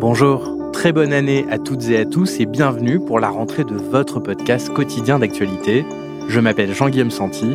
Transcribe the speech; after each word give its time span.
Bonjour, 0.00 0.56
très 0.72 0.92
bonne 0.92 1.12
année 1.12 1.44
à 1.50 1.58
toutes 1.58 1.90
et 1.90 1.98
à 1.98 2.06
tous 2.06 2.40
et 2.40 2.46
bienvenue 2.46 2.98
pour 2.98 3.20
la 3.20 3.28
rentrée 3.28 3.64
de 3.64 3.74
votre 3.74 4.18
podcast 4.18 4.72
quotidien 4.72 5.18
d'actualité. 5.18 5.84
Je 6.26 6.40
m'appelle 6.40 6.72
Jean-Guillaume 6.72 7.10
Santi 7.10 7.54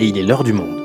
et 0.00 0.06
il 0.06 0.18
est 0.18 0.24
l'heure 0.24 0.42
du 0.42 0.52
monde. 0.52 0.80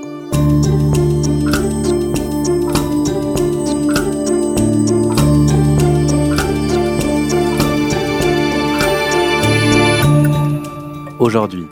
Aujourd'hui, 11.18 11.66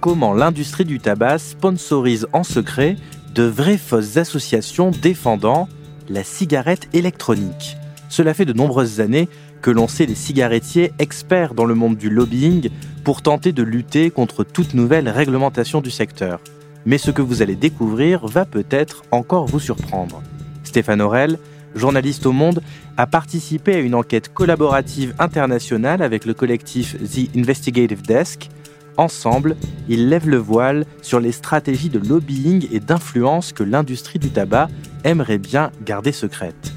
comment 0.00 0.32
l'industrie 0.32 0.86
du 0.86 0.98
tabac 0.98 1.40
sponsorise 1.40 2.26
en 2.32 2.42
secret 2.42 2.96
de 3.34 3.42
vraies 3.42 3.76
fausses 3.76 4.16
associations 4.16 4.92
défendant 5.02 5.68
la 6.08 6.24
cigarette 6.24 6.88
électronique? 6.94 7.76
Cela 8.12 8.34
fait 8.34 8.44
de 8.44 8.52
nombreuses 8.52 9.00
années 9.00 9.26
que 9.62 9.70
l'on 9.70 9.88
sait 9.88 10.04
les 10.04 10.14
cigarettiers 10.14 10.92
experts 10.98 11.54
dans 11.54 11.64
le 11.64 11.74
monde 11.74 11.96
du 11.96 12.10
lobbying 12.10 12.68
pour 13.04 13.22
tenter 13.22 13.52
de 13.52 13.62
lutter 13.62 14.10
contre 14.10 14.44
toute 14.44 14.74
nouvelle 14.74 15.08
réglementation 15.08 15.80
du 15.80 15.90
secteur. 15.90 16.38
Mais 16.84 16.98
ce 16.98 17.10
que 17.10 17.22
vous 17.22 17.40
allez 17.40 17.56
découvrir 17.56 18.26
va 18.26 18.44
peut-être 18.44 19.02
encore 19.12 19.46
vous 19.46 19.60
surprendre. 19.60 20.22
Stéphane 20.62 21.00
Aurel, 21.00 21.38
journaliste 21.74 22.26
au 22.26 22.32
Monde, 22.32 22.60
a 22.98 23.06
participé 23.06 23.76
à 23.76 23.78
une 23.78 23.94
enquête 23.94 24.30
collaborative 24.30 25.14
internationale 25.18 26.02
avec 26.02 26.26
le 26.26 26.34
collectif 26.34 26.98
The 26.98 27.34
Investigative 27.34 28.02
Desk 28.02 28.50
Ensemble, 28.98 29.56
ils 29.88 30.10
lèvent 30.10 30.28
le 30.28 30.36
voile 30.36 30.84
sur 31.00 31.18
les 31.18 31.32
stratégies 31.32 31.88
de 31.88 31.98
lobbying 31.98 32.68
et 32.72 32.78
d'influence 32.78 33.54
que 33.54 33.62
l'industrie 33.62 34.18
du 34.18 34.28
tabac 34.28 34.68
aimerait 35.02 35.38
bien 35.38 35.70
garder 35.82 36.12
secrètes. 36.12 36.74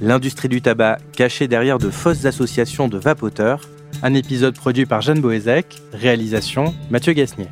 L'industrie 0.00 0.48
du 0.48 0.62
tabac 0.62 0.98
cachée 1.12 1.48
derrière 1.48 1.78
de 1.78 1.90
fausses 1.90 2.24
associations 2.24 2.86
de 2.86 2.98
vapoteurs, 2.98 3.62
un 4.04 4.14
épisode 4.14 4.54
produit 4.54 4.86
par 4.86 5.00
Jeanne 5.00 5.20
Boézek, 5.20 5.82
réalisation 5.92 6.72
Mathieu 6.88 7.14
Gasnier. 7.14 7.48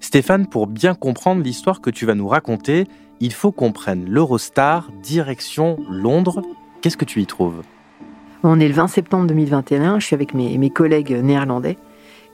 Stéphane, 0.00 0.48
pour 0.48 0.66
bien 0.66 0.94
comprendre 0.94 1.42
l'histoire 1.42 1.80
que 1.80 1.90
tu 1.90 2.04
vas 2.04 2.16
nous 2.16 2.26
raconter, 2.26 2.88
il 3.20 3.32
faut 3.32 3.52
qu'on 3.52 3.70
prenne 3.70 4.10
l'Eurostar 4.10 4.90
direction 5.00 5.78
Londres. 5.88 6.42
Qu'est-ce 6.82 6.96
que 6.96 7.04
tu 7.04 7.20
y 7.20 7.26
trouves? 7.26 7.62
On 8.42 8.58
est 8.58 8.66
le 8.66 8.74
20 8.74 8.88
septembre 8.88 9.26
2021, 9.28 10.00
je 10.00 10.06
suis 10.06 10.14
avec 10.14 10.34
mes, 10.34 10.70
collègues 10.70 11.12
néerlandais 11.12 11.76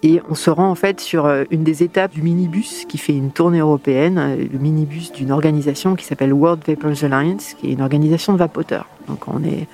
et 0.04 0.20
on 0.28 0.34
se 0.34 0.50
rend 0.50 0.70
en 0.70 0.74
fait 0.74 1.00
sur 1.00 1.24
euh, 1.24 1.44
une 1.50 1.64
des 1.64 1.82
étapes 1.82 2.12
du 2.12 2.20
minibus 2.20 2.84
qui 2.86 2.98
fait 2.98 3.16
une 3.16 3.30
tournée 3.30 3.60
européenne, 3.60 4.18
euh, 4.18 4.36
le 4.36 4.58
minibus 4.58 5.10
d'une 5.12 5.32
organisation 5.32 5.96
qui 5.96 6.04
s'appelle 6.04 6.34
World 6.34 6.62
Vapors 6.66 7.04
Alliance, 7.04 7.54
qui 7.54 7.68
est 7.68 7.72
une 7.72 7.80
organisation 7.80 8.34
de 8.34 8.38
vapoteurs. 8.38 8.86
Donc 9.08 9.26
on 9.28 9.42
est 9.42 9.66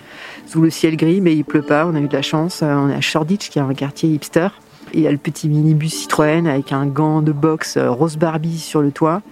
sous 0.47 0.63
le 0.63 0.71
ciel 0.71 0.97
gris, 0.97 1.21
mais 1.21 1.35
il 1.35 1.45
pleut 1.45 1.63
pas, 1.63 1.85
on 1.85 1.97
a 1.97 2.01
eu 2.01 2.07
de 2.07 2.13
la 2.13 2.23
chance. 2.23 2.63
Euh, 2.63 2.73
on 2.77 2.89
est 2.89 2.95
à 2.95 3.01
Shoreditch, 3.01 3.51
qui 3.51 3.59
est 3.59 3.63
un 3.63 3.75
quartier 3.75 4.09
hipster. 4.09 4.49
Il 4.95 5.01
y 5.01 5.09
a 5.09 5.11
le 5.11 5.19
petit 5.19 5.49
minibus 5.49 5.95
Citroën 5.95 6.47
avec 6.47 6.73
un 6.73 6.87
gant 6.87 7.23
de 7.23 7.33
boxe 7.33 7.77
rose 7.77 8.17
Barbie 8.17 8.59
sur 8.59 8.83
le 8.83 8.93
toit. 8.93 9.23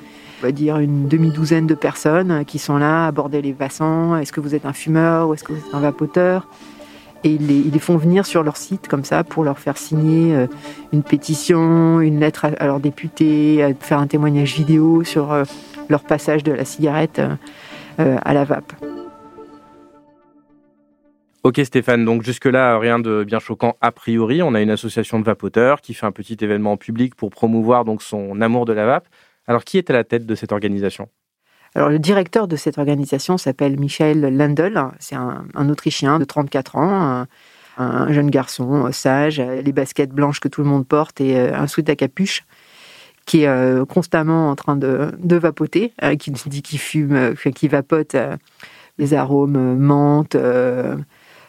On 0.40 0.46
va 0.46 0.52
dire 0.52 0.78
une 0.78 1.06
demi-douzaine 1.06 1.68
de 1.68 1.74
personnes 1.74 2.44
qui 2.44 2.58
sont 2.58 2.76
là 2.76 3.04
à 3.04 3.08
aborder 3.08 3.40
les 3.40 3.52
passants. 3.52 4.16
Est-ce 4.16 4.32
que 4.32 4.40
vous 4.40 4.56
êtes 4.56 4.66
un 4.66 4.72
fumeur 4.72 5.28
ou 5.28 5.34
est-ce 5.34 5.44
que 5.44 5.52
vous 5.52 5.58
êtes 5.58 5.74
un 5.74 5.80
vapoteur? 5.80 6.46
Et 7.24 7.30
ils 7.30 7.70
les, 7.72 7.78
font 7.78 7.96
venir 7.96 8.26
sur 8.26 8.42
leur 8.42 8.56
site 8.56 8.88
comme 8.88 9.04
ça 9.04 9.24
pour 9.24 9.44
leur 9.44 9.58
faire 9.58 9.76
signer 9.76 10.34
euh, 10.34 10.46
une 10.92 11.02
pétition, 11.02 12.00
une 12.00 12.20
lettre 12.20 12.44
à, 12.44 12.66
leurs 12.66 12.80
députés, 12.80 13.74
faire 13.80 13.98
un 13.98 14.06
témoignage 14.06 14.54
vidéo 14.54 15.04
sur 15.04 15.32
euh, 15.32 15.44
leur 15.88 16.04
passage 16.04 16.44
de 16.44 16.52
la 16.52 16.64
cigarette 16.64 17.20
euh, 18.00 18.16
à 18.24 18.34
la 18.34 18.44
vape. 18.44 18.72
Ok 21.44 21.60
Stéphane, 21.64 22.04
donc 22.04 22.22
jusque-là, 22.22 22.78
rien 22.78 22.98
de 22.98 23.24
bien 23.24 23.38
choquant 23.38 23.76
a 23.80 23.90
priori. 23.90 24.42
On 24.42 24.54
a 24.54 24.60
une 24.60 24.70
association 24.70 25.18
de 25.18 25.24
vapoteurs 25.24 25.80
qui 25.80 25.94
fait 25.94 26.06
un 26.06 26.12
petit 26.12 26.36
événement 26.40 26.76
public 26.76 27.14
pour 27.14 27.30
promouvoir 27.30 27.84
donc 27.84 28.02
son 28.02 28.40
amour 28.40 28.64
de 28.64 28.72
la 28.72 28.86
vape. 28.86 29.08
Alors 29.46 29.64
qui 29.64 29.78
est 29.78 29.88
à 29.88 29.92
la 29.92 30.04
tête 30.04 30.26
de 30.26 30.34
cette 30.34 30.52
organisation? 30.52 31.08
Alors, 31.74 31.90
le 31.90 31.98
directeur 31.98 32.48
de 32.48 32.56
cette 32.56 32.78
organisation 32.78 33.36
s'appelle 33.36 33.78
Michael 33.78 34.36
Landel. 34.36 34.82
C'est 34.98 35.14
un, 35.14 35.68
Autrichien 35.68 36.18
de 36.18 36.24
34 36.24 36.76
ans, 36.76 37.26
un, 37.76 38.12
jeune 38.12 38.30
garçon 38.30 38.86
euh, 38.86 38.92
sage, 38.92 39.40
les 39.40 39.72
baskets 39.72 40.10
blanches 40.10 40.40
que 40.40 40.48
tout 40.48 40.62
le 40.62 40.68
monde 40.68 40.86
porte 40.86 41.20
et 41.20 41.36
euh, 41.36 41.54
un 41.54 41.66
sweat 41.66 41.88
à 41.90 41.96
capuche 41.96 42.44
qui 43.26 43.42
est 43.42 43.48
euh, 43.48 43.84
constamment 43.84 44.50
en 44.50 44.56
train 44.56 44.76
de, 44.76 45.12
vapoter, 45.36 45.92
qui 46.18 46.30
dit 46.30 46.62
qu'il 46.62 46.78
fume, 46.78 47.34
qui 47.54 47.68
vapote 47.68 48.16
les 48.96 49.14
arômes 49.14 49.76
menthe, 49.76 50.34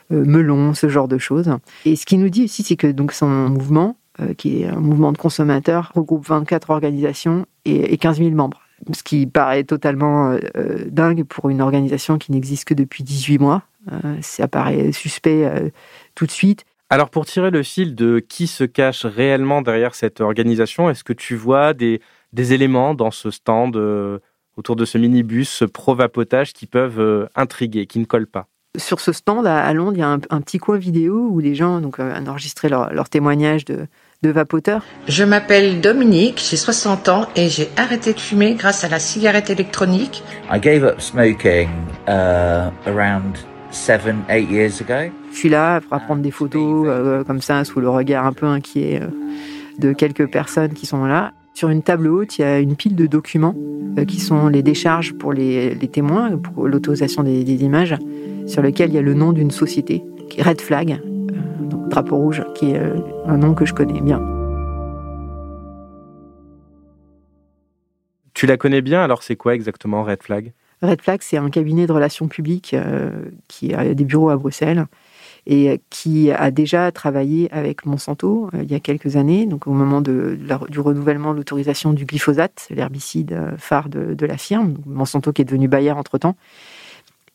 melon, 0.09 0.74
ce 0.74 0.90
genre 0.90 1.07
de 1.07 1.18
choses. 1.18 1.56
Et 1.86 1.96
ce 1.96 2.06
qu'il 2.06 2.19
nous 2.19 2.30
dit 2.30 2.44
aussi, 2.44 2.63
c'est 2.63 2.75
que 2.75 2.88
donc 2.88 3.13
son 3.13 3.30
mouvement, 3.30 3.96
qui 4.38 4.62
est 4.62 4.68
un 4.68 4.81
mouvement 4.81 5.13
de 5.13 5.18
consommateurs, 5.18 5.94
regroupe 5.96 6.28
24 6.28 6.69
organisations 6.69 7.46
et 7.63 7.97
15 7.97 8.18
000 8.18 8.31
membres 8.31 8.59
ce 8.94 9.04
qui 9.04 9.28
paraît 9.28 9.64
totalement 9.64 10.32
euh, 10.32 10.40
euh, 10.58 10.86
dingue 10.88 11.24
pour 11.24 11.50
une 11.50 11.62
organisation 11.62 12.18
qui 12.18 12.32
n'existe 12.32 12.66
que 12.66 12.74
depuis 12.74 13.04
18 13.04 13.40
mois. 13.40 13.64
Euh, 13.92 14.18
ça 14.22 14.48
paraît 14.48 14.92
suspect 14.92 15.72
tout 16.16 16.26
de 16.26 16.32
suite. 16.32 16.66
Alors 16.90 17.10
pour 17.10 17.26
tirer 17.26 17.52
le 17.52 17.64
fil 17.64 17.96
de 17.96 18.20
qui 18.20 18.48
se 18.48 18.64
cache 18.64 19.06
réellement 19.06 19.62
derrière 19.62 19.96
cette 19.96 20.22
organisation, 20.22 20.90
est-ce 20.90 21.04
que 21.04 21.14
tu 21.14 21.36
vois 21.36 21.74
des, 21.74 22.02
des 22.34 22.54
éléments 22.54 22.94
dans 22.94 23.12
ce 23.12 23.32
stand 23.32 23.78
autour 24.58 24.76
de 24.76 24.86
ce 24.86 24.98
minibus 24.98 25.64
pro-vapotage 25.72 26.54
qui 26.54 26.66
peuvent 26.66 27.30
intriguer, 27.36 27.86
qui 27.86 28.00
ne 28.00 28.06
collent 28.06 28.28
pas? 28.28 28.48
Sur 28.78 29.00
ce 29.00 29.12
stand 29.12 29.47
à, 29.47 29.72
Londres, 29.74 29.94
il 29.96 30.00
y 30.00 30.03
a 30.03 30.09
un, 30.09 30.41
petit 30.41 30.57
coin 30.59 30.78
vidéo 30.78 31.28
où 31.31 31.40
les 31.40 31.56
gens 31.56 31.81
donc, 31.81 32.00
ont 32.00 32.28
enregistré 32.28 32.69
leur, 32.69 32.94
leur 32.94 33.09
témoignage 33.09 33.66
de, 33.66 33.88
de 34.22 34.30
vapoteurs 34.30 34.84
Je 35.07 35.24
m'appelle 35.24 35.81
Dominique, 35.81 36.44
j'ai 36.50 36.57
60 36.57 37.09
ans 37.09 37.28
et 37.35 37.50
j'ai 37.50 37.69
arrêté 37.78 38.13
de 38.13 38.19
fumer 38.19 38.56
grâce 38.56 38.84
à 38.84 38.90
la 38.90 39.00
cigarette 39.00 39.50
électronique. 39.50 40.24
I 40.52 40.59
gave 40.59 40.84
up 40.84 41.02
smoking 41.02 41.69
uh, 42.07 42.69
around 42.85 43.38
seven, 43.72 44.24
eight 44.30 44.50
years 44.50 44.81
ago. 44.81 45.12
Je 45.31 45.38
suis 45.38 45.50
là 45.50 45.80
pour 45.81 46.00
prendre 46.01 46.22
des 46.22 46.31
photos 46.31 46.86
euh, 46.88 47.24
comme 47.24 47.41
ça 47.41 47.63
sous 47.63 47.80
le 47.80 47.90
regard 47.90 48.25
un 48.25 48.34
peu 48.34 48.46
inquiet 48.46 49.01
euh, 49.01 49.07
de 49.78 49.94
quelques 49.94 50.30
personnes 50.30 50.74
qui 50.74 50.86
sont 50.86 51.06
là. 51.06 51.34
Sur 51.53 51.69
une 51.69 51.84
table 51.84 52.07
haute, 52.07 52.38
il 52.38 52.41
y 52.41 52.46
a 52.46 52.59
une 52.59 52.75
pile 52.75 52.96
de 52.96 53.06
documents 53.06 53.56
euh, 53.97 54.06
qui 54.06 54.19
sont 54.19 54.47
les 54.47 54.63
décharges 54.63 55.13
pour 55.13 55.34
les, 55.34 55.75
témoins, 55.91 56.38
pour 56.38 56.68
l'autorisation 56.68 57.24
des, 57.24 57.44
des, 57.44 57.63
images, 57.63 57.96
sur 58.50 58.64
lesquels 58.64 58.90
il 58.90 58.96
y 58.96 58.98
a 58.98 59.04
le 59.04 59.14
nom 59.14 59.32
d'une 59.32 59.52
société, 59.52 60.04
qui 60.30 60.40
est 60.40 60.44
Red 60.44 60.60
Flag, 60.60 61.00
Drapeau 61.90 62.18
Rouge, 62.18 62.44
qui 62.56 62.72
est 62.72 62.80
euh, 62.80 63.00
un 63.26 63.38
nom 63.38 63.54
que 63.54 63.66
je 63.66 63.74
connais 63.74 64.02
bien. 64.02 64.20
Tu 68.34 68.48
la 68.48 68.58
connais 68.58 68.82
bien, 68.82 69.02
alors 69.02 69.22
c'est 69.22 69.36
quoi 69.36 69.54
exactement 69.54 70.04
Red 70.04 70.24
Flag? 70.24 70.54
Red 70.82 71.02
Flag, 71.02 71.20
c'est 71.22 71.38
un 71.38 71.50
cabinet 71.50 71.86
de 71.88 71.92
relations 71.92 72.28
publiques 72.28 72.74
euh, 72.74 73.12
qui 73.48 73.74
a 73.74 73.94
des 73.94 74.06
bureaux 74.06 74.30
à 74.30 74.38
Bruxelles 74.38 74.86
et 75.46 75.81
qui 75.90 76.31
a 76.31 76.52
déjà 76.52 76.92
travaillé 76.92 77.52
avec 77.52 77.86
Monsanto 77.86 78.50
euh, 78.54 78.64
il 78.64 78.72
y 78.72 78.76
a 78.76 78.80
quelques 78.80 79.16
années, 79.16 79.46
donc 79.46 79.68
au 79.68 79.74
moment 79.74 80.02
de, 80.02 80.40
du 80.70 80.80
renouvellement 80.80 81.34
de 81.34 81.38
l'autorisation 81.38 81.94
du 81.94 82.06
glyphosate, 82.06 82.68
l'herbicide 82.72 83.38
phare 83.58 83.90
de, 83.90 84.16
de, 84.16 84.26
la 84.26 84.38
firme, 84.38 84.76
Monsanto 84.86 85.34
qui 85.34 85.44
est 85.44 85.46
devenu 85.46 85.68
Bayer 85.68 85.92
entre-temps. 85.92 86.36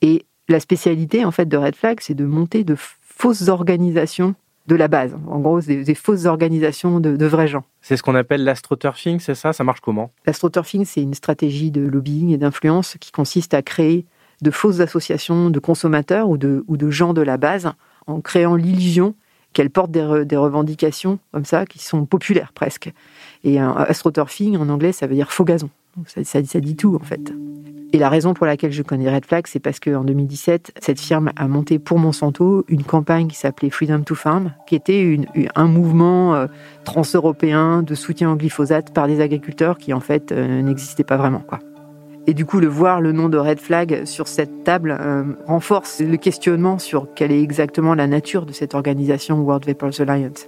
Et 0.00 0.24
la 0.48 0.60
spécialité 0.60 1.24
en 1.24 1.30
fait 1.30 1.46
de 1.46 1.56
Red 1.56 1.76
Flag, 1.76 1.98
c'est 2.00 2.14
de 2.14 2.24
monter 2.24 2.64
de 2.64 2.76
fausses 3.00 3.48
organisations 3.48 4.34
de 4.66 4.76
la 4.76 4.88
base. 4.88 5.14
En 5.28 5.40
gros, 5.40 5.60
des, 5.60 5.84
des 5.84 5.94
fausses 5.94 6.24
organisations 6.24 7.00
de, 7.00 7.26
vrais 7.26 7.48
gens. 7.48 7.64
C'est 7.82 7.96
ce 7.96 8.02
qu'on 8.02 8.14
appelle 8.14 8.44
l'astroturfing, 8.44 9.20
c'est 9.20 9.34
ça? 9.34 9.52
Ça 9.52 9.62
marche 9.62 9.80
comment? 9.80 10.10
L'astroturfing, 10.26 10.84
c'est 10.84 11.02
une 11.02 11.14
stratégie 11.14 11.70
de 11.70 11.82
lobbying 11.82 12.30
et 12.30 12.38
d'influence 12.38 12.96
qui 12.98 13.12
consiste 13.12 13.52
à 13.54 13.62
créer 13.62 14.06
de 14.40 14.50
fausses 14.50 14.80
associations 14.80 15.50
de 15.50 15.58
consommateurs 15.58 16.28
ou 16.28 16.38
de, 16.38 16.64
ou 16.66 16.76
de 16.76 16.90
gens 16.90 17.12
de 17.12 17.22
la 17.22 17.36
base 17.36 17.72
en 18.06 18.20
créant 18.20 18.56
l'illusion 18.56 19.14
qu'elles 19.52 19.70
portent 19.70 19.92
des, 19.92 20.24
des, 20.24 20.36
revendications 20.36 21.18
comme 21.32 21.44
ça 21.44 21.64
qui 21.66 21.78
sont 21.78 22.06
populaires 22.06 22.52
presque. 22.52 22.92
Et 23.44 23.58
un 23.58 23.70
astroturfing 23.72 24.56
en 24.56 24.68
anglais, 24.68 24.92
ça 24.92 25.06
veut 25.06 25.14
dire 25.14 25.30
faux 25.30 25.44
gazon. 25.44 25.70
Ça, 26.06 26.24
ça, 26.24 26.44
ça 26.44 26.60
dit 26.60 26.74
tout 26.74 26.96
en 27.00 27.04
fait. 27.04 27.32
La 28.04 28.10
raison 28.10 28.34
pour 28.34 28.44
laquelle 28.44 28.70
je 28.70 28.82
connais 28.82 29.10
Red 29.10 29.24
Flag, 29.24 29.46
c'est 29.46 29.60
parce 29.60 29.80
qu'en 29.80 30.04
2017, 30.04 30.74
cette 30.78 31.00
firme 31.00 31.30
a 31.36 31.48
monté 31.48 31.78
pour 31.78 31.98
Monsanto 31.98 32.66
une 32.68 32.82
campagne 32.82 33.28
qui 33.28 33.34
s'appelait 33.34 33.70
Freedom 33.70 34.02
to 34.02 34.14
Farm, 34.14 34.52
qui 34.66 34.74
était 34.74 35.18
un 35.54 35.64
mouvement 35.68 36.34
euh, 36.34 36.46
transeuropéen 36.84 37.82
de 37.82 37.94
soutien 37.94 38.30
au 38.30 38.36
glyphosate 38.36 38.92
par 38.92 39.06
des 39.06 39.22
agriculteurs 39.22 39.78
qui 39.78 39.94
en 39.94 40.00
fait 40.00 40.32
euh, 40.32 40.60
n'existaient 40.60 41.02
pas 41.02 41.16
vraiment. 41.16 41.44
Et 42.26 42.34
du 42.34 42.44
coup, 42.44 42.60
le 42.60 42.66
voir 42.66 43.00
le 43.00 43.12
nom 43.12 43.30
de 43.30 43.38
Red 43.38 43.58
Flag 43.58 44.04
sur 44.04 44.28
cette 44.28 44.64
table 44.64 44.98
euh, 45.00 45.24
renforce 45.46 46.02
le 46.02 46.18
questionnement 46.18 46.78
sur 46.78 47.08
quelle 47.14 47.32
est 47.32 47.40
exactement 47.40 47.94
la 47.94 48.06
nature 48.06 48.44
de 48.44 48.52
cette 48.52 48.74
organisation 48.74 49.40
World 49.40 49.64
Vapors 49.64 50.02
Alliance. 50.06 50.46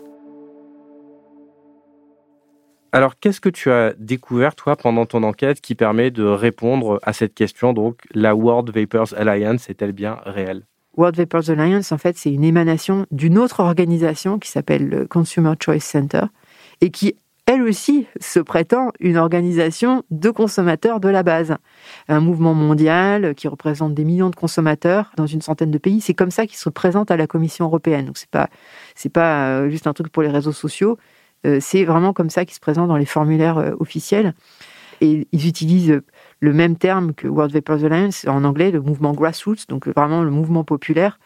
Alors, 2.96 3.18
qu'est-ce 3.20 3.42
que 3.42 3.50
tu 3.50 3.70
as 3.70 3.92
découvert, 3.98 4.54
toi, 4.54 4.74
pendant 4.74 5.04
ton 5.04 5.22
enquête 5.22 5.60
qui 5.60 5.74
permet 5.74 6.10
de 6.10 6.24
répondre 6.24 6.98
à 7.02 7.12
cette 7.12 7.34
question? 7.34 7.74
Donc, 7.74 7.98
la 8.14 8.34
World 8.34 8.74
Vapors 8.74 9.12
Alliance 9.18 9.68
est-elle 9.68 9.92
bien 9.92 10.16
réelle? 10.24 10.62
World 10.96 11.14
Vapors 11.14 11.50
Alliance, 11.50 11.92
en 11.92 11.98
fait, 11.98 12.16
c'est 12.16 12.32
une 12.32 12.42
émanation 12.42 13.04
d'une 13.10 13.36
autre 13.36 13.60
organisation 13.60 14.38
qui 14.38 14.50
s'appelle 14.50 14.88
le 14.88 15.06
Consumer 15.06 15.52
Choice 15.62 15.80
Center 15.80 16.22
et 16.80 16.88
qui, 16.88 17.16
elle 17.44 17.60
aussi, 17.60 18.06
se 18.18 18.40
prétend 18.40 18.92
une 18.98 19.18
organisation 19.18 20.02
de 20.10 20.30
consommateurs 20.30 20.98
de 20.98 21.10
la 21.10 21.22
base. 21.22 21.54
Un 22.08 22.20
mouvement 22.20 22.54
mondial 22.54 23.34
qui 23.34 23.46
représente 23.46 23.92
des 23.92 24.06
millions 24.06 24.30
de 24.30 24.36
consommateurs 24.36 25.12
dans 25.18 25.26
une 25.26 25.42
centaine 25.42 25.70
de 25.70 25.76
pays. 25.76 26.00
C'est 26.00 26.14
comme 26.14 26.30
ça 26.30 26.46
qu'ils 26.46 26.56
se 26.56 26.70
présentent 26.70 27.10
à 27.10 27.18
la 27.18 27.26
Commission 27.26 27.66
européenne. 27.66 28.06
Donc, 28.06 28.16
c'est 28.16 28.30
pas, 28.30 28.48
pas 29.12 29.48
euh, 29.48 29.68
juste 29.68 29.86
un 29.86 29.92
truc 29.92 30.08
pour 30.08 30.22
les 30.22 30.30
réseaux 30.30 30.52
sociaux. 30.52 30.96
Euh, 31.44 31.58
c'est 31.60 31.84
vraiment 31.84 32.12
comme 32.12 32.30
ça 32.30 32.44
qu'ils 32.44 32.54
se 32.54 32.60
présentent 32.60 32.88
dans 32.88 32.96
les 32.96 33.06
formulaires 33.06 33.58
euh, 33.58 33.72
officiels. 33.78 34.34
Et 35.00 35.26
ils 35.30 35.46
utilisent 35.46 36.00
le 36.40 36.52
même 36.52 36.76
terme 36.76 37.12
que 37.12 37.28
World 37.28 37.52
Vapors 37.52 37.84
Alliance 37.84 38.26
en 38.26 38.44
anglais, 38.44 38.70
le 38.70 38.80
mouvement 38.80 39.12
grassroots, 39.12 39.66
donc 39.68 39.88
vraiment 39.88 40.22
le 40.22 40.30
mouvement 40.30 40.64
populaire, 40.64 41.18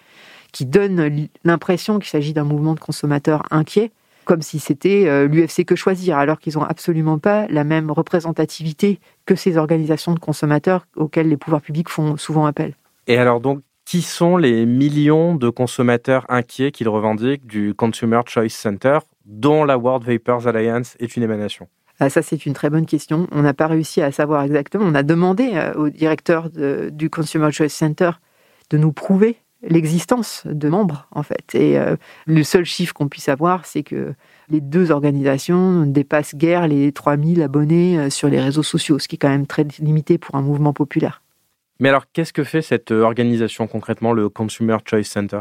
qui 0.53 0.67
donne 0.67 1.29
l'impression 1.45 1.99
qu'il 1.99 2.09
s'agit 2.09 2.33
d'un 2.33 2.45
mouvement 2.45 2.75
de 2.75 2.81
consommateurs 2.81 3.45
inquiets, 3.53 3.93
comme 4.25 4.43
si 4.43 4.59
c'était 4.59 5.07
euh, 5.07 5.27
l'UFC 5.27 5.65
que 5.65 5.77
choisir, 5.77 6.19
alors 6.19 6.39
qu'ils 6.39 6.55
n'ont 6.55 6.65
absolument 6.65 7.19
pas 7.19 7.47
la 7.49 7.65
même 7.65 7.91
représentativité 7.91 9.01
que 9.27 9.35
ces 9.35 9.57
organisations 9.57 10.15
de 10.15 10.19
consommateurs 10.19 10.87
auxquelles 10.97 11.29
les 11.29 11.37
pouvoirs 11.37 11.63
publics 11.63 11.89
font 11.89 12.17
souvent 12.17 12.47
appel. 12.47 12.75
Et 13.07 13.17
alors 13.17 13.41
donc, 13.41 13.61
qui 13.85 14.03
sont 14.03 14.37
les 14.37 14.67
millions 14.67 15.35
de 15.35 15.49
consommateurs 15.49 16.25
inquiets 16.29 16.71
qu'ils 16.71 16.89
revendiquent 16.89 17.47
du 17.47 17.75
Consumer 17.75 18.21
Choice 18.27 18.51
Center, 18.51 19.01
dont 19.31 19.65
la 19.65 19.79
World 19.79 20.05
Vapors 20.07 20.47
Alliance 20.47 20.97
est 21.01 21.17
une 21.17 21.23
émanation 21.23 21.69
ah, 22.03 22.09
ça, 22.09 22.23
c'est 22.23 22.47
une 22.47 22.55
très 22.55 22.71
bonne 22.71 22.87
question. 22.87 23.27
On 23.31 23.43
n'a 23.43 23.53
pas 23.53 23.67
réussi 23.67 24.01
à 24.01 24.11
savoir 24.11 24.43
exactement. 24.43 24.87
On 24.87 24.95
a 24.95 25.03
demandé 25.03 25.51
euh, 25.53 25.75
au 25.75 25.91
directeur 25.91 26.49
du 26.49 27.11
Consumer 27.11 27.53
Choice 27.53 27.69
Center 27.69 28.13
de 28.71 28.79
nous 28.79 28.91
prouver 28.91 29.37
l'existence 29.63 30.45
de 30.47 30.69
membres, 30.71 31.07
en 31.11 31.23
fait. 31.23 31.55
Et 31.55 31.79
euh, 31.79 31.97
le 32.27 32.43
seul 32.43 32.65
chiffre 32.65 32.95
qu'on 32.95 33.09
puisse 33.09 33.29
avoir, 33.29 33.67
c'est 33.67 33.83
que 33.83 34.15
les 34.49 34.63
deux 34.63 34.91
organisations 34.91 35.85
dépassent 35.85 36.35
guère 36.35 36.67
les 36.67 36.91
3000 36.91 37.43
abonnés 37.43 37.99
euh, 37.99 38.09
sur 38.09 38.29
les 38.29 38.41
réseaux 38.41 38.63
sociaux, 38.63 38.99
ce 38.99 39.07
qui 39.07 39.17
est 39.17 39.19
quand 39.19 39.29
même 39.29 39.47
très 39.47 39.67
limité 39.79 40.17
pour 40.17 40.37
un 40.37 40.43
mouvement 40.43 40.73
populaire. 40.73 41.23
Mais 41.81 41.91
alors, 41.91 42.11
qu'est-ce 42.11 42.33
que 42.33 42.45
fait 42.45 42.63
cette 42.63 42.93
organisation 42.93 43.67
concrètement, 43.67 44.15
le 44.15 44.31
Consumer 44.31 44.79
Choice 44.87 45.05
Center? 45.05 45.41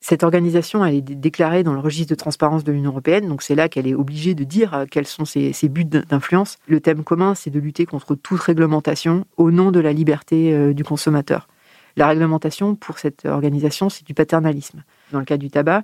Cette 0.00 0.22
organisation, 0.22 0.84
elle 0.84 0.94
est 0.94 1.00
déclarée 1.00 1.64
dans 1.64 1.74
le 1.74 1.80
registre 1.80 2.10
de 2.10 2.14
transparence 2.14 2.62
de 2.62 2.72
l'Union 2.72 2.90
européenne, 2.90 3.28
donc 3.28 3.42
c'est 3.42 3.56
là 3.56 3.68
qu'elle 3.68 3.86
est 3.86 3.94
obligée 3.94 4.34
de 4.34 4.44
dire 4.44 4.74
euh, 4.74 4.84
quels 4.88 5.06
sont 5.06 5.24
ses, 5.24 5.52
buts 5.68 5.84
d'influence. 5.84 6.56
Le 6.66 6.80
thème 6.80 7.02
commun, 7.02 7.34
c'est 7.34 7.50
de 7.50 7.58
lutter 7.58 7.84
contre 7.84 8.14
toute 8.14 8.40
réglementation 8.40 9.24
au 9.36 9.50
nom 9.50 9.72
de 9.72 9.80
la 9.80 9.92
liberté 9.92 10.54
euh, 10.54 10.72
du 10.72 10.84
consommateur. 10.84 11.48
La 11.96 12.06
réglementation, 12.06 12.76
pour 12.76 12.98
cette 12.98 13.26
organisation, 13.26 13.88
c'est 13.88 14.06
du 14.06 14.14
paternalisme. 14.14 14.84
Dans 15.10 15.18
le 15.18 15.24
cas 15.24 15.36
du 15.36 15.50
tabac, 15.50 15.82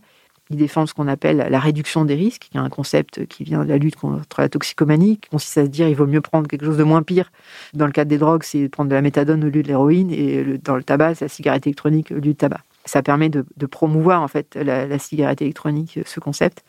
ils 0.49 0.57
défendent 0.57 0.89
ce 0.89 0.95
qu'on 0.95 1.09
appelle 1.09 1.49
la 1.51 1.59
réduction 1.59 2.05
des 2.05 2.15
risques, 2.15 2.49
qui 2.51 2.57
est 2.57 2.61
un 2.61 2.69
concept 2.69 3.27
qui 3.27 3.43
vient 3.43 3.65
de 3.65 3.69
la 3.69 3.79
lutte 3.79 3.97
contre 3.97 4.41
la 4.41 4.49
toxicomanie, 4.49 5.19
qui 5.19 5.31
consiste 5.31 5.59
à 5.59 5.65
se 5.65 5.71
dire 5.71 5.89
il 5.89 5.97
vaut 5.97 6.07
mieux 6.07 6.21
prendre 6.21 6.47
quelque 6.47 6.67
chose 6.67 6.77
de 6.77 6.85
moins 6.85 7.03
pire. 7.03 7.33
Dans 7.73 7.87
le 7.87 7.93
cas 7.93 8.05
des 8.05 8.19
drogues, 8.19 8.45
c'est 8.45 8.69
prendre 8.69 8.91
de 8.91 8.95
la 8.95 9.03
méthadone 9.03 9.43
au 9.43 9.49
lieu 9.49 9.63
de 9.63 9.69
l'héroïne, 9.69 10.11
et 10.13 10.59
dans 10.63 10.77
le 10.77 10.85
tabac, 10.85 11.17
c'est 11.17 11.25
la 11.25 11.29
cigarette 11.31 11.67
électronique 11.67 12.13
au 12.13 12.17
lieu 12.17 12.21
du 12.21 12.37
tabac 12.37 12.61
ça 12.85 13.03
permet 13.03 13.29
de, 13.29 13.67
promouvoir 13.67 14.23
en 14.23 14.29
fait 14.29 14.57
la, 14.57 14.99
cigarette 14.99 15.43
électronique, 15.43 16.01
ce 16.05 16.21
concept. 16.21 16.65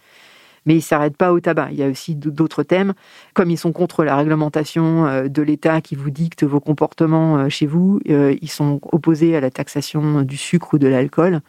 Mais 0.65 0.73
ils 0.73 0.77
ne 0.77 0.81
s'arrêtent 0.81 1.17
pas 1.17 1.31
au 1.31 1.39
tabac. 1.39 1.69
Il 1.71 1.77
y 1.77 1.83
a 1.83 1.87
aussi 1.87 2.15
d'autres 2.15 2.63
thèmes, 2.63 2.93
comme 3.35 3.51
ils 3.51 3.57
sont 3.57 3.71
contre 3.71 4.03
la 4.03 4.15
réglementation 4.15 5.05
euh, 5.05 5.27
de 5.27 5.43
l'État 5.43 5.79
qui 5.79 5.95
vous 5.95 6.09
dicte 6.09 6.43
vos 6.43 6.59
comportements 6.59 7.37
euh, 7.37 7.49
chez 7.49 7.67
vous. 7.67 7.99
Euh, 8.09 8.35
ils 8.41 8.49
sont 8.49 8.79
opposés 8.91 9.35
à 9.35 9.41
la 9.41 9.51
taxation 9.51 10.23
du 10.23 10.37
sucre 10.37 10.73
ou 10.73 10.77
de 10.79 10.87
l'alcool 10.87 11.41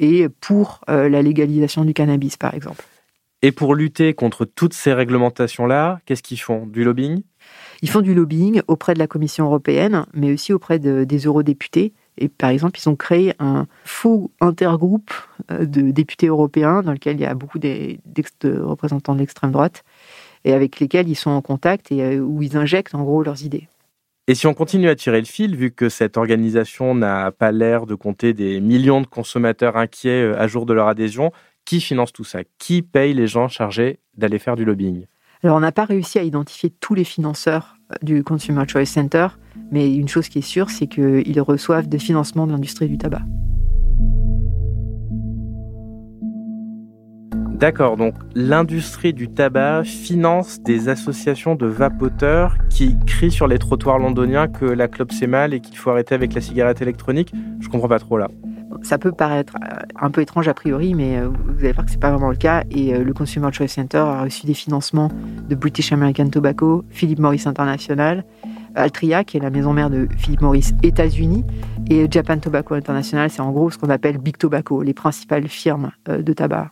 et 0.00 0.28
pour 0.28 0.80
la 0.86 1.22
légalisation 1.22 1.84
du 1.84 1.94
cannabis, 1.94 2.36
par 2.36 2.54
exemple. 2.54 2.84
Et 3.42 3.52
pour 3.52 3.74
lutter 3.74 4.14
contre 4.14 4.44
toutes 4.44 4.74
ces 4.74 4.92
réglementations-là, 4.92 6.00
qu'est-ce 6.06 6.22
qu'ils 6.22 6.40
font? 6.40 6.66
Du 6.66 6.84
lobbying? 6.84 7.22
Ils 7.82 7.90
font 7.90 8.00
du 8.00 8.14
lobbying 8.14 8.62
auprès 8.68 8.94
de 8.94 8.98
la 8.98 9.06
Commission 9.06 9.46
européenne, 9.46 10.06
mais 10.12 10.32
aussi 10.32 10.52
auprès 10.52 10.78
des 10.78 11.18
eurodéputés 11.18 11.92
et 12.18 12.28
par 12.28 12.50
exemple, 12.50 12.78
ils 12.82 12.88
ont 12.88 12.96
créé 12.96 13.34
un 13.38 13.66
faux 13.84 14.30
intergroupe 14.40 15.12
euh, 15.50 15.64
de 15.64 15.90
députés 15.90 16.26
européens 16.26 16.82
dans 16.82 16.92
lequel 16.92 17.16
il 17.16 17.22
y 17.22 17.26
a 17.26 17.34
beaucoup 17.34 17.58
de 17.58 17.98
représentants 18.60 19.14
de 19.14 19.20
l'extrême 19.20 19.52
droite 19.52 19.84
et 20.44 20.52
avec 20.52 20.80
lesquels 20.80 21.08
ils 21.08 21.16
sont 21.16 21.30
en 21.30 21.42
contact 21.42 21.92
et 21.92 22.02
euh, 22.02 22.18
où 22.18 22.42
ils 22.42 22.56
injectent 22.56 22.94
en 22.94 23.04
gros 23.04 23.22
leurs 23.22 23.44
idées. 23.44 23.68
Et 24.26 24.34
si 24.34 24.46
on 24.46 24.52
continue 24.52 24.88
à 24.88 24.94
tirer 24.94 25.20
le 25.20 25.26
fil, 25.26 25.56
vu 25.56 25.70
que 25.70 25.88
cette 25.88 26.18
organisation 26.18 26.94
n'a 26.94 27.30
pas 27.30 27.50
l'air 27.50 27.86
de 27.86 27.94
compter 27.94 28.34
des 28.34 28.60
millions 28.60 29.00
de 29.00 29.06
consommateurs 29.06 29.76
inquiets 29.76 30.22
euh, 30.22 30.38
à 30.38 30.46
jour 30.48 30.66
de 30.66 30.74
leur 30.74 30.88
adhésion, 30.88 31.32
qui 31.64 31.80
finance 31.80 32.12
tout 32.12 32.24
ça? 32.24 32.40
Qui 32.58 32.82
paye 32.82 33.14
les 33.14 33.26
gens 33.26 33.48
chargés 33.48 34.00
d'aller 34.16 34.38
faire 34.38 34.56
du 34.56 34.64
lobbying? 34.64 35.06
Alors 35.42 35.56
on 35.56 35.60
n'a 35.60 35.72
pas 35.72 35.84
réussi 35.84 36.18
à 36.18 36.24
identifier 36.24 36.70
tous 36.70 36.94
les 36.94 37.04
financeurs 37.04 37.77
du 38.02 38.22
Consumer 38.22 38.64
Choice 38.66 38.86
Center, 38.86 39.28
mais 39.70 39.94
une 39.94 40.08
chose 40.08 40.28
qui 40.28 40.38
est 40.38 40.42
sûre, 40.42 40.70
c'est 40.70 40.86
qu'ils 40.86 41.40
reçoivent 41.40 41.88
des 41.88 41.98
financements 41.98 42.46
de 42.46 42.52
l'industrie 42.52 42.88
du 42.88 42.98
tabac. 42.98 43.22
D'accord, 47.58 47.96
donc 47.96 48.14
l'industrie 48.36 49.12
du 49.12 49.28
tabac 49.28 49.82
finance 49.82 50.60
des 50.60 50.88
associations 50.88 51.56
de 51.56 51.66
vapoteurs 51.66 52.56
qui 52.70 52.96
crient 53.04 53.32
sur 53.32 53.48
les 53.48 53.58
trottoirs 53.58 53.98
londoniens 53.98 54.46
que 54.46 54.64
la 54.64 54.86
clope 54.86 55.10
c'est 55.10 55.26
mal 55.26 55.52
et 55.52 55.58
qu'il 55.58 55.76
faut 55.76 55.90
arrêter 55.90 56.14
avec 56.14 56.34
la 56.34 56.40
cigarette 56.40 56.80
électronique. 56.82 57.32
Je 57.58 57.68
comprends 57.68 57.88
pas 57.88 57.98
trop 57.98 58.16
là. 58.16 58.28
Ça 58.82 58.98
peut 58.98 59.12
paraître 59.12 59.54
euh, 59.62 59.76
un 59.96 60.10
peu 60.10 60.20
étrange 60.20 60.48
a 60.48 60.54
priori, 60.54 60.94
mais 60.94 61.18
euh, 61.18 61.28
vous 61.28 61.58
allez 61.60 61.72
voir 61.72 61.84
que 61.84 61.90
c'est 61.90 62.00
pas 62.00 62.10
vraiment 62.10 62.30
le 62.30 62.36
cas. 62.36 62.64
Et 62.70 62.94
euh, 62.94 63.02
le 63.02 63.12
Consumer 63.12 63.48
Choice 63.52 63.68
Center 63.68 63.98
a 63.98 64.22
reçu 64.22 64.46
des 64.46 64.54
financements 64.54 65.10
de 65.48 65.54
British 65.54 65.92
American 65.92 66.28
Tobacco, 66.28 66.84
Philip 66.90 67.18
Morris 67.18 67.42
International, 67.46 68.24
Altria, 68.74 69.24
qui 69.24 69.36
est 69.36 69.40
la 69.40 69.50
maison 69.50 69.72
mère 69.72 69.90
de 69.90 70.08
Philip 70.16 70.40
Morris 70.40 70.70
États-Unis, 70.82 71.44
et 71.90 72.06
Japan 72.10 72.38
Tobacco 72.38 72.74
International, 72.74 73.30
c'est 73.30 73.40
en 73.40 73.50
gros 73.50 73.70
ce 73.70 73.78
qu'on 73.78 73.90
appelle 73.90 74.18
Big 74.18 74.36
Tobacco, 74.36 74.82
les 74.82 74.94
principales 74.94 75.48
firmes 75.48 75.90
de 76.06 76.32
tabac. 76.32 76.70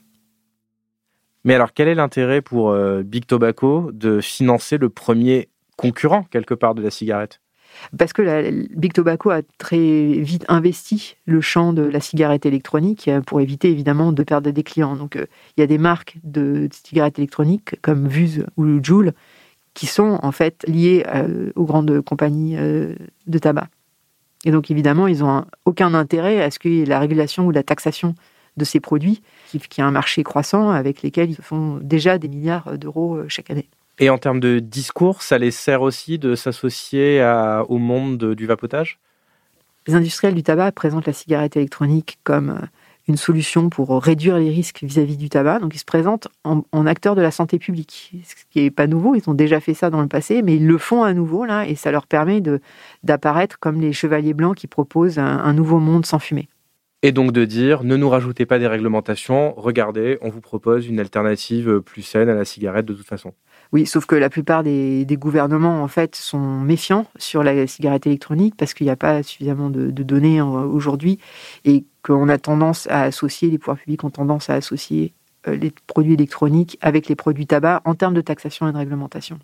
Mais 1.45 1.55
alors, 1.55 1.73
quel 1.73 1.89
est 1.89 1.95
l'intérêt 1.95 2.43
pour 2.43 2.77
Big 3.05 3.25
Tobacco 3.25 3.91
de 3.93 4.21
financer 4.21 4.79
le 4.79 4.89
premier 4.89 5.49
concurrent, 5.77 6.25
quelque 6.25 6.55
part, 6.55 6.75
de 6.75 6.83
la 6.83 6.91
cigarette? 6.91 7.41
Parce 7.99 8.13
que 8.13 8.23
la, 8.23 8.43
Big 8.51 8.93
Tobacco 8.93 9.31
a 9.31 9.43
très 9.59 10.19
vite 10.19 10.45
investi 10.49 11.17
le 11.27 11.41
champ 11.41 11.73
de 11.73 11.83
la 11.83 12.01
cigarette 12.01 12.47
électronique 12.47 13.09
euh, 13.09 13.21
pour 13.21 13.41
éviter 13.41 13.71
évidemment 13.71 14.13
de 14.13 14.23
perdre 14.23 14.51
des 14.51 14.63
clients. 14.63 14.97
Donc 14.97 15.17
il 15.17 15.61
y 15.61 15.63
a 15.63 15.67
des 15.67 15.79
marques 15.79 16.17
de 16.25 16.69
cigarettes 16.71 17.19
électroniques 17.19 17.81
comme 17.83 18.09
Vuse 18.09 18.47
ou 18.57 18.83
Joule 18.83 19.13
qui 19.77 19.87
sont 19.87 20.19
en 20.23 20.33
fait 20.33 20.65
liés 20.67 21.05
euh, 21.15 21.53
aux 21.55 21.67
grandes 21.67 22.01
compagnies 22.01 22.57
euh, 22.57 22.95
de 23.27 23.39
tabac. 23.39 23.69
Et 24.45 24.51
donc 24.51 24.71
évidemment, 24.71 25.07
ils 25.07 25.19
n'ont 25.19 25.45
aucun 25.67 25.93
intérêt 25.93 26.43
à 26.43 26.51
ce 26.51 26.59
qu'il 26.59 26.73
y 26.73 26.81
ait 26.81 26.87
la 26.87 26.99
régulation 26.99 27.47
ou 27.47 27.51
la 27.51 27.63
taxation 27.63 28.15
de 28.57 28.65
ces 28.65 28.81
produits, 28.81 29.21
qui, 29.49 29.59
qui 29.59 29.83
a 29.83 29.87
un 29.87 29.91
marché 29.91 30.23
croissant 30.23 30.71
avec 30.71 31.03
lesquels 31.03 31.31
ils 31.31 31.37
font 31.37 31.79
déjà 31.83 32.17
des 32.17 32.29
milliards 32.29 32.79
d'euros 32.79 33.17
euh, 33.17 33.27
chaque 33.29 33.51
année. 33.51 33.69
Et 33.99 34.11
en 34.11 34.19
termes 34.19 34.41
de 34.41 34.59
discours, 34.59 35.23
ça 35.23 35.39
les 35.39 35.51
sert 35.51 35.83
aussi 35.83 36.19
de 36.19 36.35
s'associer 36.35 37.25
au 37.69 37.79
monde 37.79 38.35
du 38.35 38.47
vapotage? 38.47 38.99
Les 39.87 39.95
industriels 39.95 40.35
du 40.35 40.43
tabac 40.43 40.73
présentent 40.73 41.07
la 41.07 41.13
cigarette 41.13 41.57
électronique 41.57 42.19
comme 42.25 42.61
une 43.09 43.17
solution 43.17 43.69
pour 43.69 44.03
réduire 44.03 44.37
les 44.37 44.51
risques 44.51 44.83
vis-à-vis 44.83 45.17
du 45.17 45.29
tabac. 45.29 45.61
Donc 45.61 45.75
ils 45.75 45.79
se 45.79 45.85
présentent 45.85 46.29
en, 46.45 46.87
acteurs 46.87 47.15
de 47.15 47.23
la 47.23 47.31
santé 47.31 47.59
publique, 47.59 48.13
ce 48.25 48.35
qui 48.51 48.63
n'est 48.63 48.71
pas 48.71 48.87
nouveau. 48.87 49.15
Ils 49.15 49.29
ont 49.31 49.35
déjà 49.35 49.61
fait 49.61 49.75
ça 49.75 49.91
dans 49.91 50.03
le 50.03 50.09
passé, 50.09 50.43
mais 50.43 50.57
ils 50.57 50.67
le 50.67 50.79
font 50.79 51.05
à 51.05 51.15
nouveau 51.15 51.45
là, 51.45 51.67
et 51.67 51.77
ça 51.77 51.91
leur 51.91 52.07
permet 52.07 52.43
d'apparaître 53.03 53.59
comme 53.59 53.81
les 53.81 53.93
chevaliers 53.93 54.35
blancs 54.35 54.57
qui 54.57 54.67
proposent 54.67 55.19
un 55.19 55.53
nouveau 55.53 55.79
monde 55.79 56.05
sans 56.05 56.19
fumée. 56.19 56.49
Et 57.03 57.13
donc 57.13 57.31
de 57.31 57.45
dire, 57.45 57.85
ne 57.85 57.97
nous 57.97 58.09
rajoutez 58.09 58.47
pas 58.47 58.59
des 58.59 58.67
réglementations, 58.67 59.55
regardez, 59.57 60.19
on 60.23 60.29
vous 60.29 60.41
propose 60.41 60.89
une 60.89 60.99
alternative 60.99 61.81
plus 61.81 62.03
saine 62.03 62.29
à 62.29 62.35
la 62.35 62.45
cigarette 62.45 62.87
de 62.87 62.95
toute 62.95 63.07
façon. 63.07 63.33
Oui, 63.73 63.87
sauf 63.87 64.07
que 64.07 64.15
la 64.15 64.31
plupart 64.31 64.63
des, 64.63 65.07
gouvernements, 65.13 65.83
en 65.83 65.89
fait, 65.89 66.15
sont 66.15 66.61
méfiants 66.61 67.07
sur 67.17 67.43
la 67.43 67.67
cigarette 67.67 68.07
électronique 68.07 68.55
parce 68.57 68.75
qu'il 68.75 68.87
n'y 68.87 68.91
a 68.91 68.97
pas 68.97 69.23
suffisamment 69.23 69.71
de, 69.71 69.91
données 69.91 70.41
euh, 70.41 70.45
aujourd'hui 70.45 71.19
et 71.65 71.85
qu'on 72.03 72.29
a 72.29 72.39
tendance 72.39 72.87
à 72.89 73.03
associer, 73.03 73.51
les 73.51 73.59
pouvoirs 73.59 73.79
publics 73.79 74.05
ont 74.05 74.11
tendance 74.11 74.51
à 74.51 74.55
associer 74.55 75.13
euh, 75.49 75.57
les 75.57 75.73
produits 75.87 76.15
électroniques 76.15 76.79
avec 76.81 77.09
les 77.09 77.17
produits 77.17 77.47
tabac 77.47 77.83
en 77.85 77.95
termes 77.95 78.15
de 78.15 78.21
taxation 78.21 78.69
et 78.69 78.73
de 78.73 78.77
réglementation. 78.77 79.39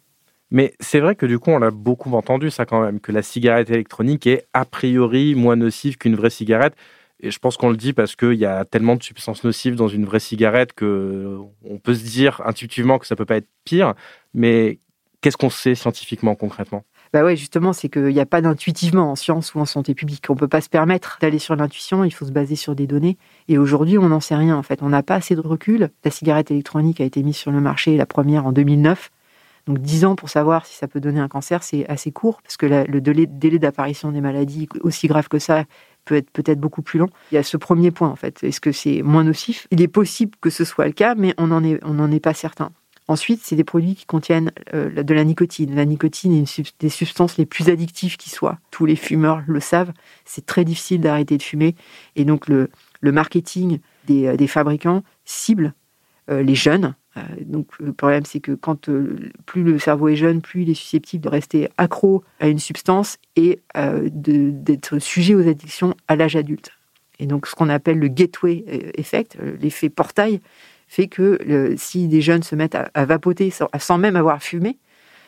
Mais 0.50 0.74
c'est 0.80 1.00
vrai 1.00 1.14
que 1.16 1.24
du 1.24 1.38
coup, 1.38 1.50
on 1.50 1.58
l'a 1.58 1.70
beaucoup 1.70 2.12
entendu 2.12 2.50
ça 2.50 2.66
quand 2.66 2.82
même, 2.82 3.00
que 3.00 3.10
la 3.10 3.22
cigarette 3.22 3.70
électronique 3.70 4.26
est 4.26 4.46
a 4.52 4.66
priori 4.66 5.34
moins 5.34 5.56
nocive 5.56 5.96
qu'une 5.96 6.14
vraie 6.14 6.30
cigarette. 6.30 6.74
Et 7.22 7.30
je 7.30 7.38
pense 7.38 7.56
qu'on 7.56 7.70
le 7.70 7.76
dit 7.76 7.92
parce 7.92 8.16
qu'il 8.16 8.34
y 8.34 8.46
a 8.46 8.64
tellement 8.64 8.96
de 8.96 9.02
substances 9.02 9.44
nocives 9.44 9.76
dans 9.76 9.88
une 9.88 10.04
vraie 10.04 10.20
cigarette 10.20 10.72
que 10.72 11.38
on 11.64 11.78
peut 11.78 11.94
se 11.94 12.04
dire 12.04 12.42
intuitivement 12.44 12.98
que 12.98 13.06
ça 13.06 13.16
peut 13.16 13.24
pas 13.24 13.36
être 13.36 13.48
pire. 13.64 13.94
Mais 14.34 14.80
Qu'est-ce 15.22 15.36
qu'on 15.36 15.50
sait 15.50 15.76
scientifiquement 15.76 16.34
concrètement? 16.34 16.84
Bah 17.12 17.22
ouais, 17.22 17.36
justement, 17.36 17.72
c'est 17.72 17.88
qu'il 17.88 18.06
n'y 18.06 18.20
a 18.20 18.26
pas 18.26 18.40
d'intuitivement 18.40 19.12
en 19.12 19.14
science 19.14 19.54
ou 19.54 19.60
en 19.60 19.64
santé 19.64 19.94
publique. 19.94 20.24
On 20.28 20.34
ne 20.34 20.38
peut 20.38 20.48
pas 20.48 20.60
se 20.60 20.68
permettre 20.68 21.18
d'aller 21.20 21.38
sur 21.38 21.54
l'intuition, 21.54 22.02
il 22.02 22.10
faut 22.10 22.26
se 22.26 22.32
baser 22.32 22.56
sur 22.56 22.74
des 22.74 22.88
données. 22.88 23.16
Et 23.46 23.56
aujourd'hui, 23.56 23.98
on 23.98 24.08
n'en 24.08 24.18
sait 24.18 24.34
rien 24.34 24.56
en 24.56 24.64
fait. 24.64 24.82
On 24.82 24.88
n'a 24.88 25.04
pas 25.04 25.14
assez 25.14 25.36
de 25.36 25.40
recul. 25.40 25.90
La 26.04 26.10
cigarette 26.10 26.50
électronique 26.50 27.00
a 27.00 27.04
été 27.04 27.22
mise 27.22 27.36
sur 27.36 27.52
le 27.52 27.60
marché, 27.60 27.96
la 27.96 28.06
première 28.06 28.46
en 28.46 28.52
2009. 28.52 29.10
Donc 29.66 29.78
10 29.78 30.04
ans 30.06 30.16
pour 30.16 30.28
savoir 30.28 30.66
si 30.66 30.74
ça 30.74 30.88
peut 30.88 30.98
donner 30.98 31.20
un 31.20 31.28
cancer, 31.28 31.62
c'est 31.62 31.86
assez 31.88 32.10
court, 32.10 32.42
parce 32.42 32.56
que 32.56 32.66
le 32.66 33.00
délai, 33.00 33.26
délai 33.26 33.60
d'apparition 33.60 34.10
des 34.10 34.20
maladies 34.20 34.68
aussi 34.80 35.06
graves 35.06 35.28
que 35.28 35.38
ça 35.38 35.66
peut 36.04 36.16
être 36.16 36.30
peut-être 36.30 36.60
beaucoup 36.60 36.82
plus 36.82 36.98
long. 36.98 37.08
Il 37.30 37.36
y 37.36 37.38
a 37.38 37.42
ce 37.42 37.56
premier 37.56 37.90
point 37.90 38.08
en 38.08 38.16
fait. 38.16 38.42
Est-ce 38.42 38.60
que 38.60 38.72
c'est 38.72 39.02
moins 39.02 39.24
nocif? 39.24 39.66
Il 39.70 39.80
est 39.80 39.88
possible 39.88 40.32
que 40.40 40.50
ce 40.50 40.64
soit 40.64 40.86
le 40.86 40.92
cas, 40.92 41.14
mais 41.14 41.34
on 41.38 41.48
n'en 41.48 41.62
est, 41.64 41.80
est 41.82 42.20
pas 42.20 42.34
certain. 42.34 42.70
Ensuite, 43.08 43.40
c'est 43.42 43.56
des 43.56 43.64
produits 43.64 43.94
qui 43.94 44.06
contiennent 44.06 44.52
euh, 44.74 45.02
de 45.02 45.14
la 45.14 45.24
nicotine. 45.24 45.74
La 45.74 45.84
nicotine 45.84 46.32
est 46.32 46.58
une 46.58 46.64
des 46.78 46.88
substances 46.88 47.36
les 47.36 47.46
plus 47.46 47.68
addictives 47.68 48.16
qui 48.16 48.30
soient. 48.30 48.58
Tous 48.70 48.86
les 48.86 48.96
fumeurs 48.96 49.42
le 49.46 49.60
savent. 49.60 49.92
C'est 50.24 50.46
très 50.46 50.64
difficile 50.64 51.00
d'arrêter 51.00 51.36
de 51.36 51.42
fumer. 51.42 51.74
Et 52.14 52.24
donc, 52.24 52.46
le, 52.48 52.70
marketing 53.02 53.80
des, 54.06 54.26
euh, 54.26 54.46
fabricants 54.46 55.02
cible 55.24 55.74
les 56.28 56.54
jeunes. 56.54 56.94
donc, 57.44 57.66
le 57.78 57.92
problème, 57.92 58.24
c'est 58.24 58.40
que 58.40 58.52
quand 58.52 58.88
plus 59.44 59.62
le 59.62 59.78
cerveau 59.78 60.08
est 60.08 60.16
jeune, 60.16 60.40
plus 60.40 60.62
il 60.62 60.70
est 60.70 60.74
susceptible 60.74 61.24
de 61.24 61.28
rester 61.28 61.68
accro 61.76 62.22
à 62.40 62.48
une 62.48 62.58
substance 62.58 63.18
et 63.36 63.60
d'être 63.74 64.98
sujet 64.98 65.34
aux 65.34 65.46
addictions 65.46 65.94
à 66.08 66.16
l'âge 66.16 66.36
adulte. 66.36 66.70
Et 67.18 67.26
donc, 67.26 67.46
ce 67.46 67.54
qu'on 67.54 67.68
appelle 67.68 67.98
le 67.98 68.08
gateway 68.08 68.64
effect, 68.94 69.36
l'effet 69.60 69.90
portail, 69.90 70.40
fait 70.88 71.08
que 71.08 71.74
si 71.76 72.06
des 72.06 72.20
jeunes 72.20 72.42
se 72.42 72.54
mettent 72.54 72.76
à, 72.76 73.04
vapoter 73.04 73.50
sans, 73.50 73.98
même 73.98 74.16
avoir 74.16 74.42
fumé, 74.42 74.78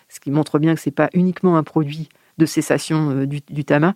ce 0.09 0.21
qui 0.21 0.31
montre 0.31 0.59
bien 0.59 0.75
que 0.75 0.81
ce 0.81 0.89
n'est 0.89 0.95
pas 0.95 1.11
uniquement 1.15 1.57
un 1.57 1.63
produit 1.63 2.09
de 2.39 2.47
cessation 2.47 3.11
euh, 3.11 3.27
du, 3.27 3.65
tabac, 3.65 3.95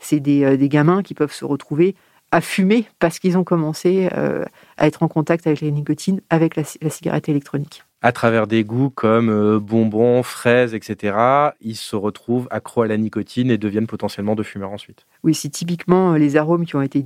c'est 0.00 0.26
euh, 0.26 0.56
des, 0.56 0.68
gamins 0.68 1.02
qui 1.02 1.14
peuvent 1.14 1.32
se 1.32 1.44
retrouver 1.44 1.94
à 2.32 2.40
fumer 2.40 2.86
parce 2.98 3.20
qu'ils 3.20 3.38
ont 3.38 3.44
commencé 3.44 4.08
euh, 4.16 4.44
à 4.76 4.88
être 4.88 5.04
en 5.04 5.08
contact 5.08 5.46
avec 5.46 5.60
la 5.60 5.70
nicotine, 5.70 6.20
avec 6.30 6.56
la, 6.56 6.64
cigarette 6.64 7.28
électronique. 7.28 7.84
À 8.00 8.10
travers 8.10 8.48
des 8.48 8.64
goûts 8.64 8.90
comme 8.90 9.58
bonbons, 9.58 10.24
fraises, 10.24 10.74
etc., 10.74 11.16
ils 11.60 11.76
se 11.76 11.94
retrouvent 11.94 12.48
accros 12.50 12.82
à 12.82 12.88
la 12.88 12.96
nicotine 12.96 13.48
et 13.50 13.58
deviennent 13.58 13.86
potentiellement 13.86 14.34
de 14.34 14.42
fumeurs 14.42 14.72
ensuite. 14.72 15.06
Oui, 15.22 15.34
c'est 15.34 15.50
typiquement 15.50 16.14
les 16.14 16.36
arômes 16.36 16.66
qui 16.66 16.74
ont 16.74 16.82
été 16.82 17.04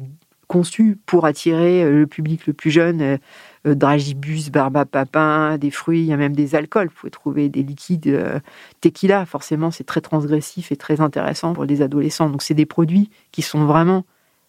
conçus 0.49 0.99
pour 1.07 1.27
attirer 1.27 1.91
le 1.91 2.07
public 2.07 2.47
le 2.47 2.53
plus 2.53 2.71
jeune 2.71 3.19
euh, 3.67 3.75
dragibus, 3.75 4.51
barbe 4.51 4.85
papin, 4.85 5.59
des 5.59 5.71
fruits, 5.71 6.01
il 6.01 6.07
y 6.07 6.13
a 6.13 6.17
même 6.17 6.37
des 6.37 6.55
alcools. 6.55 6.89
Vous 6.89 6.95
pouvez 6.95 7.11
trouver 7.11 7.49
des 7.49 7.63
liquides 7.63 8.07
euh, 8.07 8.39
tequila. 8.81 9.27
Forcément, 9.27 9.71
c'est 9.71 9.85
très 9.85 10.01
transgressif 10.01 10.73
et 10.73 10.77
très 10.77 11.01
intéressant 11.01 11.53
pour 11.53 11.65
les 11.65 11.83
adolescents. 11.83 12.31
Donc, 12.31 12.43
c'est 12.43 12.55
des 12.55 12.67
produits 12.67 13.11
qui 13.33 13.43
sont 13.43 13.65
vraiment 13.65 14.05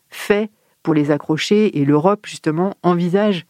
faits 0.10 0.50
pour 0.88 0.94
les 0.94 1.12
accrocher 1.12 1.80
et 1.80 1.84
l'Europe, 1.84 2.26
justement, 2.26 2.74
envisage 2.82 3.46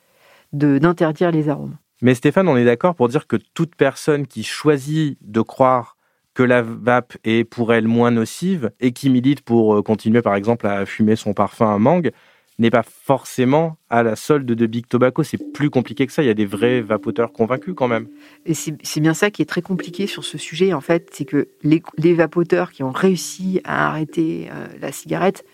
d'interdire 0.53 1.29
les 1.29 1.49
arômes. 1.49 1.77
Mais 2.01 2.15
Stéphane, 2.15 2.47
on 2.47 2.57
est 2.57 2.65
d'accord 2.65 2.95
pour 2.95 3.09
dire 3.09 3.27
que 3.27 3.35
toute 3.53 3.75
personne 3.75 4.25
qui 4.25 4.41
choisit 4.41 5.19
de 5.21 5.41
croire 5.41 5.97
que 6.33 6.41
la 6.41 6.63
vape 6.63 7.15
est 7.23 7.43
pour 7.43 7.75
elle 7.75 7.87
moins 7.87 8.09
nocive 8.09 8.71
et 8.79 8.91
qui 8.91 9.11
milite 9.11 9.41
pour 9.41 9.75
euh, 9.75 9.83
continuer 9.83 10.23
par 10.23 10.33
exemple 10.33 10.65
à 10.65 10.87
fumer 10.87 11.15
son 11.15 11.33
parfum 11.33 11.75
à 11.75 11.77
mangue, 11.77 12.11
n'est 12.57 12.71
pas 12.71 12.81
forcément 12.83 13.77
à 13.91 14.01
la 14.01 14.15
solde 14.15 14.47
de 14.47 14.65
Big 14.65 14.87
Tobacco. 14.87 15.21
C'est 15.21 15.53
plus 15.53 15.69
compliqué 15.69 16.07
que 16.07 16.13
ça. 16.13 16.23
Il 16.23 16.25
y 16.25 16.31
a 16.31 16.33
des 16.33 16.47
vrais 16.47 16.81
vapoteurs 16.81 17.31
convaincus 17.31 17.75
quand 17.77 17.87
même. 17.87 18.07
Et 18.47 18.55
c'est 18.55 18.99
bien 18.99 19.13
ça 19.13 19.29
qui 19.29 19.43
est 19.43 19.45
très 19.45 19.61
compliqué 19.61 20.07
sur 20.07 20.23
ce 20.23 20.39
sujet, 20.39 20.73
en 20.73 20.81
fait. 20.81 21.09
C'est 21.13 21.25
que 21.25 21.49
les, 21.61 22.13
vapoteurs 22.15 22.71
qui 22.71 22.81
ont 22.81 22.91
réussi 22.91 23.61
à 23.63 23.89
arrêter 23.89 24.49
euh, 24.51 24.67
la 24.81 24.91
cigarette 24.91 25.45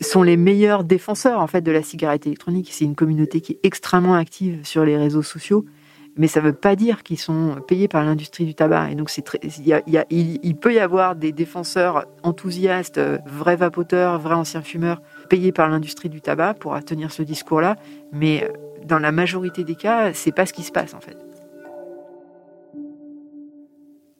sont 0.00 0.22
les 0.22 0.36
meilleurs 0.36 0.84
défenseurs, 0.84 1.40
en 1.40 1.46
fait, 1.46 1.60
de 1.60 1.72
la 1.72 1.82
cigarette 1.82 2.26
électronique. 2.26 2.68
C'est 2.72 2.84
une 2.84 2.94
communauté 2.94 3.40
qui 3.40 3.52
est 3.52 3.60
extrêmement 3.62 4.14
active 4.14 4.60
sur 4.64 4.84
les 4.84 4.96
réseaux 4.96 5.22
sociaux 5.22 5.66
mais 6.16 6.28
ça 6.28 6.40
ne 6.40 6.46
veut 6.46 6.52
pas 6.54 6.76
dire 6.76 7.02
qu'ils 7.02 7.18
sont 7.18 7.56
payés 7.66 7.88
par 7.88 8.04
l'industrie 8.04 8.46
du 8.46 8.54
tabac. 8.54 8.90
Et 8.90 8.94
donc, 8.94 9.10
très, 9.24 9.38
il, 10.10 10.56
peut 10.56 10.72
y 10.72 10.78
avoir 10.78 11.14
des 11.14 11.32
défenseurs 11.32 12.06
enthousiastes, 12.22 13.00
vrais 13.26 13.56
vapoteurs, 13.56 14.18
vrais 14.18 14.34
anciens 14.34 14.62
fumeurs, 14.62 15.02
payés 15.28 15.52
par 15.52 15.68
l'industrie 15.68 16.08
du 16.08 16.20
tabac 16.20 16.54
pour 16.54 16.82
tenir 16.84 17.12
ce 17.12 17.22
discours-là, 17.22 17.76
mais 18.12 18.44
euh, 18.44 18.48
dans 18.84 18.98
la 18.98 19.12
majorité 19.12 19.64
des 19.64 19.74
cas, 19.74 20.12
c'est 20.14 20.32
pas 20.32 20.46
ce 20.46 20.52
qui 20.52 20.62
se 20.62 20.72
passe 20.72 20.94
en 20.94 21.00
fait. 21.00 21.25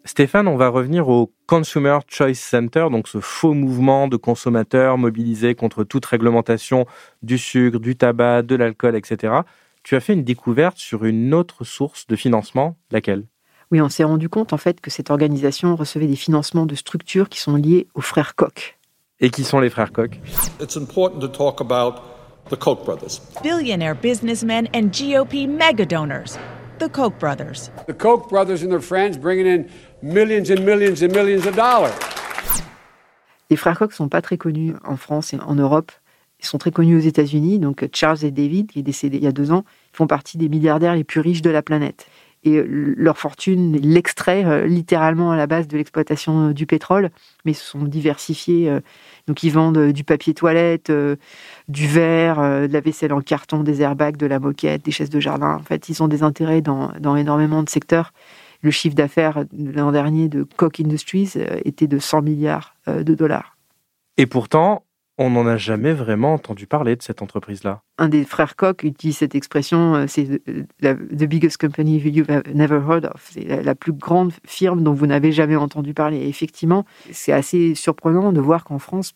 Stéphane, 0.07 0.49
on 0.49 0.57
va 0.57 0.69
revenir 0.69 1.09
au 1.09 1.33
Consumer 1.47 1.99
Choice 2.09 2.35
Center, 2.35 2.87
donc 2.91 3.09
ce 3.09 3.21
faux 3.21 3.53
mouvement 3.53 4.09
de 4.09 4.17
consommateurs 4.17 4.97
mobilisés 4.97 5.55
contre 5.55 5.85
toute 5.85 6.07
réglementation 6.07 6.87
du 7.23 7.37
sucre, 7.37 7.79
du 7.79 7.97
tabac, 7.97 8.43
de 8.43 8.55
l'alcool, 8.55 8.97
etc 8.97 9.43
tu 9.87 9.95
as 9.95 10.01
fait 10.01 10.15
une 10.15 10.25
découverte 10.25 10.79
sur 10.79 11.05
une 11.05 11.33
autre 11.33 11.63
source 11.63 12.09
de 12.09 12.17
financement, 12.17 12.77
laquelle? 12.91 13.23
Oui, 13.71 13.81
on 13.81 13.89
s'est 13.89 14.03
rendu 14.03 14.29
compte 14.29 14.53
en 14.53 14.57
fait 14.57 14.81
que 14.81 14.91
cette 14.91 15.13
organisation 15.13 15.77
recevait 15.77 16.09
des 16.09 16.17
financements 16.17 16.67
de 16.67 16.75
structures 16.75 17.29
qui 17.29 17.39
sont 17.39 17.55
liées 17.55 17.87
aux 17.95 18.01
frères 18.01 18.35
Koch. 18.35 18.77
Et 19.21 19.31
qui 19.31 19.45
sont 19.45 19.61
les 19.61 19.71
frères 19.71 19.93
Koch? 19.93 20.19
It's 20.61 20.77
important 20.77 21.21
to 21.21 21.29
talk 21.29 21.61
about 21.61 22.01
the 22.51 22.57
Koch 22.57 22.85
brothers. 22.85 23.21
Billionaire 23.45 23.95
businessmen 23.95 24.67
and 24.75 24.91
GOP 24.91 25.47
mega 25.47 25.87
donors. 25.87 26.37
The 26.81 26.89
Koch 26.91 27.17
brothers. 27.21 27.71
The 27.87 27.97
Koch 27.97 28.29
brothers 28.29 28.65
and 28.65 28.71
their 28.71 28.83
friends 28.83 29.17
bringing 29.17 29.47
in 29.47 29.67
millions 30.03 30.51
and 30.51 30.63
millions 30.63 31.03
and 31.03 31.09
millions 31.09 31.47
of 31.47 31.55
dollars. 31.55 31.95
Les 33.51 33.57
frères 33.57 33.79
Koch 33.79 33.93
sont 33.93 34.09
pas 34.09 34.23
très 34.23 34.37
connus 34.37 34.75
en 34.85 34.97
France 34.97 35.33
et 35.33 35.39
en 35.41 35.55
Europe. 35.55 35.93
Ils 36.41 36.47
sont 36.47 36.59
très 36.59 36.73
connus 36.73 36.97
aux 36.97 37.01
États-Unis. 37.01 37.59
Donc 37.59 37.89
Charles 37.93 38.25
et 38.25 38.31
David, 38.31 38.73
qui 38.73 38.81
est 38.81 38.83
décédé 38.83 39.17
il 39.19 39.25
y 39.25 39.27
a 39.27 39.33
deux 39.33 39.53
ans, 39.53 39.65
font 39.93 40.07
partie 40.07 40.37
des 40.37 40.49
milliardaires 40.49 40.95
les 40.95 41.05
plus 41.05 41.21
riches 41.21 41.43
de 41.43 41.51
la 41.51 41.63
planète. 41.63 42.07
Et 42.45 42.59
euh, 42.59 42.95
leur 42.97 43.19
fortune 43.19 43.77
l'extrait 43.77 44.45
euh, 44.45 44.67
littéralement 44.67 45.33
à 45.33 45.37
la 45.37 45.47
base 45.47 45.67
de 45.67 45.77
l'exploitation 45.77 46.49
euh, 46.49 46.53
du 46.53 46.67
pétrole, 46.67 47.11
mais 47.45 47.55
se 47.55 47.65
sont 47.65 47.85
diversifiés. 47.85 48.71
donc 49.27 49.43
ils 49.43 49.51
vendent 49.51 49.93
du 49.93 50.05
papier 50.05 50.35
toilette, 50.35 50.93
du 51.69 51.87
verre, 51.87 52.37
de 52.37 52.73
la 52.73 52.81
vaisselle 52.81 53.13
en 53.13 53.21
carton, 53.21 53.63
des 53.63 53.83
airbags, 53.83 54.17
de 54.17 54.27
la 54.27 54.39
moquette, 54.39 54.85
des 54.85 54.91
chaises 54.91 55.11
de 55.11 55.21
jardin. 55.21 55.55
En 55.55 55.63
fait, 55.63 55.89
ils 55.89 56.03
ont 56.03 56.09
des 56.09 56.23
intérêts 56.23 56.61
dans 56.61 57.17
énormément 57.17 57.63
de 57.63 57.71
secteurs. 57.71 58.13
Le 58.67 58.73
chiffre 58.73 58.97
d'affaires 58.97 59.45
l'an 59.57 59.93
dernier 59.93 60.29
de 60.29 60.43
Koch 60.43 60.81
Industries 60.81 61.35
était 61.65 61.87
de 61.87 62.01
100 62.01 62.23
milliards 62.23 62.75
de 62.89 63.15
dollars. 63.15 63.57
Et 64.17 64.27
pourtant, 64.27 64.83
on 65.19 65.31
n'en 65.31 65.47
a 65.47 65.57
jamais 65.57 65.93
vraiment 65.93 66.35
entendu 66.35 66.67
parler 66.67 66.97
de 66.97 67.03
cette 67.03 67.23
entreprise-là. 67.23 67.83
Un 67.99 68.09
des 68.09 68.25
frères 68.25 68.57
Koch 68.57 68.83
utilise 68.83 69.19
cette 69.19 69.37
expression, 69.37 69.95
euh, 69.95 70.07
c'est 70.09 70.43
the 70.83 71.25
biggest 71.25 71.59
company 71.59 71.99
you've 71.99 72.27
never 72.53 72.81
heard 72.87 73.07
of. 73.07 73.31
C'est 73.31 73.63
la, 73.63 73.75
plus 73.77 73.93
grande 73.93 74.33
firme 74.45 74.83
dont 74.83 74.93
vous 74.93 75.07
n'avez 75.07 75.31
jamais 75.31 75.55
entendu 75.55 75.95
parler. 75.95 76.19
Et 76.19 76.29
effectivement, 76.29 76.85
c'est 77.13 77.33
assez 77.33 77.75
surprenant 77.75 78.33
de 78.33 78.41
voir 78.41 78.65
qu'en 78.65 78.81
France, 78.81 79.15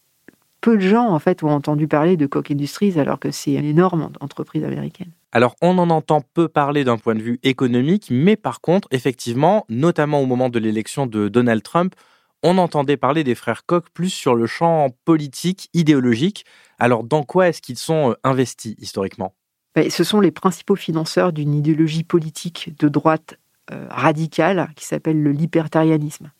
peu 0.60 0.76
de 0.76 0.82
gens 0.82 1.08
en 1.08 1.18
fait 1.18 1.42
ont 1.42 1.50
entendu 1.50 1.88
parler 1.88 2.16
de 2.16 2.26
Koch 2.26 2.50
Industries 2.50 2.98
alors 2.98 3.18
que 3.18 3.30
c'est 3.30 3.54
une 3.54 3.64
énorme 3.64 4.10
entreprise 4.20 4.64
américaine. 4.64 5.10
Alors 5.32 5.54
on 5.62 5.78
en 5.78 5.90
entend 5.90 6.22
peu 6.34 6.48
parler 6.48 6.84
d'un 6.84 6.98
point 6.98 7.14
de 7.14 7.22
vue 7.22 7.38
économique, 7.42 8.08
mais 8.10 8.36
par 8.36 8.60
contre, 8.60 8.88
effectivement, 8.90 9.64
notamment 9.68 10.20
au 10.20 10.26
moment 10.26 10.48
de 10.48 10.58
l'élection 10.58 11.06
de 11.06 11.28
Donald 11.28 11.62
Trump, 11.62 11.94
on 12.42 12.58
entendait 12.58 12.96
parler 12.96 13.24
des 13.24 13.34
frères 13.34 13.66
Koch 13.66 13.84
plus 13.92 14.10
sur 14.10 14.34
le 14.34 14.46
champ 14.46 14.88
politique, 15.04 15.68
idéologique. 15.74 16.44
Alors, 16.78 17.04
dans 17.04 17.22
quoi 17.22 17.48
est-ce 17.48 17.60
qu'ils 17.60 17.76
sont 17.76 18.10
euh, 18.10 18.14
investis 18.24 18.74
historiquement? 18.78 19.34
Ben, 19.74 19.90
Ce 19.90 20.04
sont 20.04 20.20
les 20.20 20.30
principaux 20.30 20.76
financeurs 20.76 21.32
d'une 21.32 21.54
idéologie 21.54 22.04
politique 22.04 22.72
de 22.78 22.88
droite 22.88 23.38
euh, 23.70 23.86
radicale 23.90 24.70
qui 24.74 24.86
s'appelle 24.86 25.22
le 25.22 25.32
libertarianisme. 25.32 26.30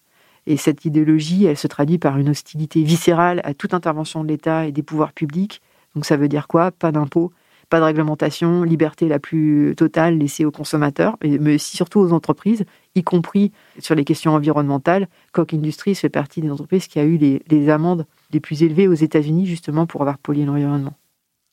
Et 0.47 0.57
cette 0.57 0.85
idéologie, 0.85 1.45
elle 1.45 1.57
se 1.57 1.67
traduit 1.67 1.99
par 1.99 2.19
une 2.19 2.31
hostilité 2.31 2.83
viscérale 2.83 3.41
à 3.45 3.55
toute 3.55 3.75
intervention 3.75 4.25
de 4.25 4.29
l'État 4.29 4.67
et 4.67 4.73
des 4.73 4.83
pouvoirs 4.83 5.13
publics. 5.13 5.61
Donc 5.95 6.05
ça 6.05 6.17
veut 6.17 6.29
dire 6.29 6.49
quoi? 6.49 6.71
Pas 6.71 6.93
d'impôts, 6.93 7.33
pas 7.71 7.79
de 7.79 7.85
réglementation, 7.85 8.65
liberté 8.65 9.09
la 9.09 9.19
plus 9.19 9.75
totale 9.77 10.19
laissée 10.19 10.45
aux 10.45 10.51
consommateurs, 10.51 11.17
mais 11.23 11.57
surtout 11.57 12.01
aux 12.01 12.13
entreprises, 12.13 12.65
y 12.97 13.03
compris 13.03 13.53
sur 13.79 13.95
les 13.95 14.05
questions 14.05 14.35
environnementales. 14.35 15.09
Koch 15.33 15.55
Industries 15.55 15.95
fait 15.95 16.09
partie 16.09 16.41
des 16.41 16.51
entreprises 16.51 16.89
qui 16.89 16.99
a 16.99 17.05
eu 17.05 17.17
les, 17.17 17.71
amendes 17.71 18.07
les 18.33 18.41
plus 18.41 18.65
élevées 18.65 18.89
aux 18.89 18.95
États-Unis 18.95 19.47
justement 19.47 19.87
pour 19.87 20.01
avoir 20.03 20.19
pollué 20.19 20.45
l'environnement. 20.45 20.95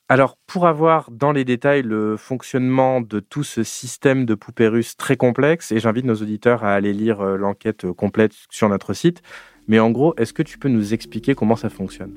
Alors, 0.10 0.38
pour 0.48 0.68
avoir 0.68 1.12
dans 1.12 1.34
les 1.34 1.44
détails 1.44 1.82
le 1.82 2.16
fonctionnement 2.16 3.02
de 3.02 3.20
tout 3.20 3.44
ce 3.44 3.64
système 3.64 4.26
de 4.26 4.36
poupées 4.36 4.70
russes 4.70 4.96
très 4.96 5.18
complexe, 5.18 5.74
et 5.74 5.80
j'invite 5.80 6.06
nos 6.06 6.16
auditeurs 6.16 6.64
à 6.64 6.74
aller 6.74 6.94
lire 6.94 7.20
euh, 7.20 7.36
l'enquête 7.36 7.92
complète 7.92 8.32
sur 8.50 8.70
notre 8.70 8.94
site, 8.94 9.22
mais 9.68 9.80
en 9.80 9.92
gros, 9.92 10.14
est-ce 10.16 10.32
que 10.32 10.44
tu 10.44 10.58
peux 10.60 10.70
nous 10.70 10.94
expliquer 10.94 11.36
comment 11.36 11.58
ça 11.58 11.70
fonctionne? 11.70 12.14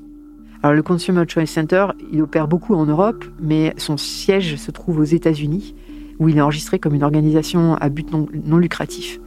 Alors 0.63 0.73
le 0.73 0.83
Consumer 0.83 1.25
Choice 1.27 1.47
Center, 1.47 1.87
il 2.13 2.21
opère 2.21 2.47
beaucoup 2.47 2.75
en 2.75 2.85
Europe, 2.85 3.25
mais 3.41 3.73
son 3.75 3.97
siège 3.97 4.55
se 4.55 4.71
trouve 4.71 4.99
aux 4.99 5.03
États-Unis, 5.03 5.75
où 6.19 6.29
il 6.29 6.37
est 6.37 6.41
enregistré 6.41 6.79
comme 6.79 6.95
une 6.95 7.03
organisation 7.03 7.75
à 7.75 7.89
but 7.89 8.09
non, 8.13 8.57
lucratif. 8.57 9.19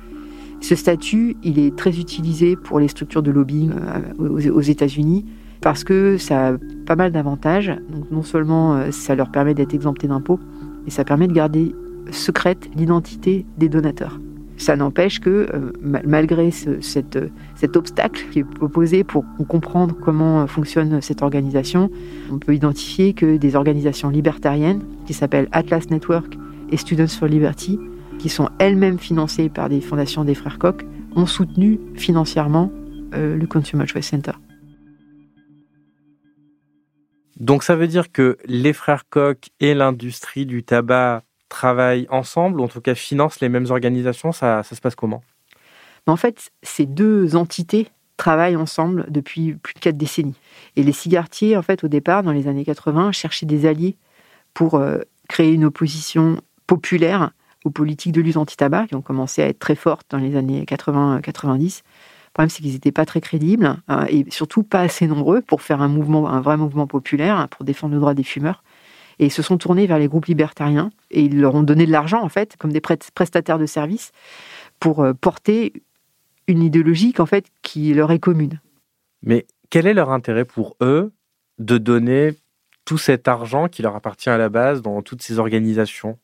Ce 0.63 0.75
statut, 0.75 1.37
il 1.43 1.59
est 1.59 1.77
très 1.77 1.99
utilisé 1.99 2.57
pour 2.57 2.81
les 2.81 2.89
structures 2.89 3.23
de 3.23 3.31
lobbying 3.31 3.73
euh, 4.19 4.51
aux 4.51 4.63
États-Unis 4.63 5.27
parce 5.65 5.83
que 5.83 6.19
ça 6.19 6.49
a 6.49 6.53
pas 6.85 6.95
mal 6.95 7.11
d'avantages. 7.11 7.73
Donc 7.89 8.11
non 8.11 8.23
seulement 8.23 8.75
euh, 8.75 8.91
ça 8.91 9.15
leur 9.15 9.31
permet 9.31 9.55
d'être 9.55 9.73
exemptés 9.73 10.07
d'impôts, 10.07 10.39
mais 10.85 10.91
ça 10.91 11.05
permet 11.05 11.27
de 11.27 11.33
garder 11.33 11.75
secrète 12.11 12.69
l'identité 12.77 13.47
des 13.57 13.71
donateurs. 13.71 14.21
Ça 14.59 14.77
n'empêche 14.77 15.21
que, 15.21 15.49
euh, 15.53 15.73
malgré 15.83 16.51
cet 16.51 17.77
obstacle 17.77 18.27
qui 18.31 18.41
est 18.41 18.47
opposé 18.61 19.05
pour 19.05 19.25
comprendre 19.49 19.97
comment 19.99 20.47
fonctionne 20.47 21.01
cette 21.01 21.23
organisation, 21.23 21.91
on 22.31 22.39
peut 22.39 22.55
identifier 22.55 23.15
que 23.15 23.39
des 23.39 23.57
organisations 23.57 24.11
libertariennes 24.11 24.83
qui 25.07 25.15
s'appellent 25.15 25.49
Atlas 25.51 25.89
Network 25.89 26.37
et 26.71 26.77
Students 26.77 27.09
for 27.09 27.27
Liberty, 27.27 27.81
qui 28.19 28.29
sont 28.29 28.51
elles-mêmes 28.59 28.99
financées 28.99 29.49
par 29.49 29.71
des 29.71 29.81
fondations 29.81 30.25
des 30.25 30.35
frères 30.35 30.59
Koch, 30.59 30.85
ont 31.17 31.27
soutenu 31.27 31.81
financièrement 31.95 32.71
euh, 33.15 33.39
le 33.39 33.47
Consumer 33.47 33.87
Choice 33.87 34.03
Center. 34.03 34.33
Donc 37.45 37.63
ça 37.63 37.77
veut 37.77 37.89
dire 37.89 38.11
que 38.11 38.39
les 38.47 38.73
frères 38.73 39.07
Koch 39.11 39.51
et 39.61 39.75
l'industrie 39.75 40.47
du 40.47 40.63
tabac 40.63 41.25
travaillent 41.51 42.07
ensemble, 42.09 42.59
ou 42.59 42.65
en 42.65 42.69
tout 42.69 42.81
cas 42.81 42.95
financent 42.95 43.41
les 43.41 43.51
mêmes 43.51 43.67
organisations 43.69 44.33
Ça, 44.33 44.63
se 44.63 44.81
passe 44.81 44.95
comment? 44.95 45.23
En 46.07 46.17
fait, 46.17 46.51
ces 46.63 46.87
deux 46.87 47.37
entités 47.37 47.89
travaillent 48.17 48.57
ensemble 48.57 49.05
depuis 49.11 49.53
plus 49.53 49.75
de 49.75 49.79
quatre 49.79 49.99
décennies. 49.99 50.41
Et 50.77 50.83
les 50.83 50.93
cigarettiers, 50.93 51.55
en 51.59 51.61
fait, 51.61 51.85
au 51.85 51.89
départ, 51.89 52.23
dans 52.23 52.33
les 52.33 52.49
années 52.49 52.65
80, 52.65 53.13
cherchaient 53.13 53.45
des 53.45 53.67
alliés 53.67 53.99
pour 54.55 54.77
euh, 54.77 55.01
créer 55.29 55.53
une 55.53 55.67
opposition 55.67 56.41
populaire 56.67 57.33
aux 57.67 57.71
politiques 57.71 58.13
de 58.13 58.23
lutte 58.23 58.39
anti-tabac 58.39 58.87
qui 58.87 58.95
ont 58.95 59.03
commencé 59.03 59.43
à 59.43 59.49
être 59.49 59.59
très 59.59 59.75
fortes 59.75 60.07
dans 60.09 60.19
les 60.19 60.35
années 60.37 60.65
80-90. 60.65 61.83
Problème, 62.35 62.51
c'est 62.51 62.63
qu'ils 62.63 62.73
n'étaient 62.73 62.93
pas 62.93 63.07
très 63.07 63.21
crédibles 63.21 63.77
euh, 63.89 64.05
et 64.09 64.27
surtout 64.29 64.65
pas 64.65 64.81
assez 64.81 65.07
nombreux 65.07 65.41
pour 65.41 65.63
faire 65.63 65.81
un 65.81 65.89
mouvement, 65.89 66.29
un 66.29 66.41
vrai 66.41 66.57
mouvement 66.57 66.89
populaire 66.89 67.37
hein, 67.39 67.47
pour 67.47 67.65
défendre 67.65 67.95
le 67.95 68.01
droit 68.01 68.13
des 68.13 68.25
fumeurs. 68.25 68.65
Et 69.21 69.27
ils 69.27 69.33
se 69.33 69.41
sont 69.41 69.57
tournés 69.57 69.87
vers 69.87 70.01
les 70.01 70.09
groupes 70.09 70.27
libertariens 70.27 70.91
et 71.13 71.23
ils 71.23 71.41
leur 71.41 71.55
ont 71.55 71.63
donné 71.63 71.87
de 71.87 71.93
l'argent, 71.93 72.21
en 72.21 72.29
fait, 72.29 72.57
comme 72.59 72.73
des 72.73 72.81
prestataires 72.81 73.61
de 73.61 73.67
services, 73.67 74.11
pour 74.81 75.01
euh, 75.01 75.13
porter 75.15 75.73
une 76.49 76.65
idéologie 76.65 77.15
en 77.19 77.27
fait, 77.27 77.47
qui 77.63 77.95
leur 77.95 78.11
est 78.11 78.19
commune. 78.19 78.61
Mais 79.23 79.47
quel 79.71 79.87
est 79.87 79.95
leur 79.95 80.11
intérêt 80.11 80.45
pour 80.45 80.77
eux 80.81 81.13
de 81.61 81.79
donner 81.79 82.35
tout 82.85 82.99
cet 82.99 83.29
argent 83.29 83.69
qui 83.69 83.81
leur 83.81 83.95
appartient 83.95 84.29
à 84.29 84.39
la 84.39 84.49
base 84.49 84.83
dans 84.83 85.03
toutes 85.03 85.23
ces 85.23 85.39
organisations? 85.39 86.19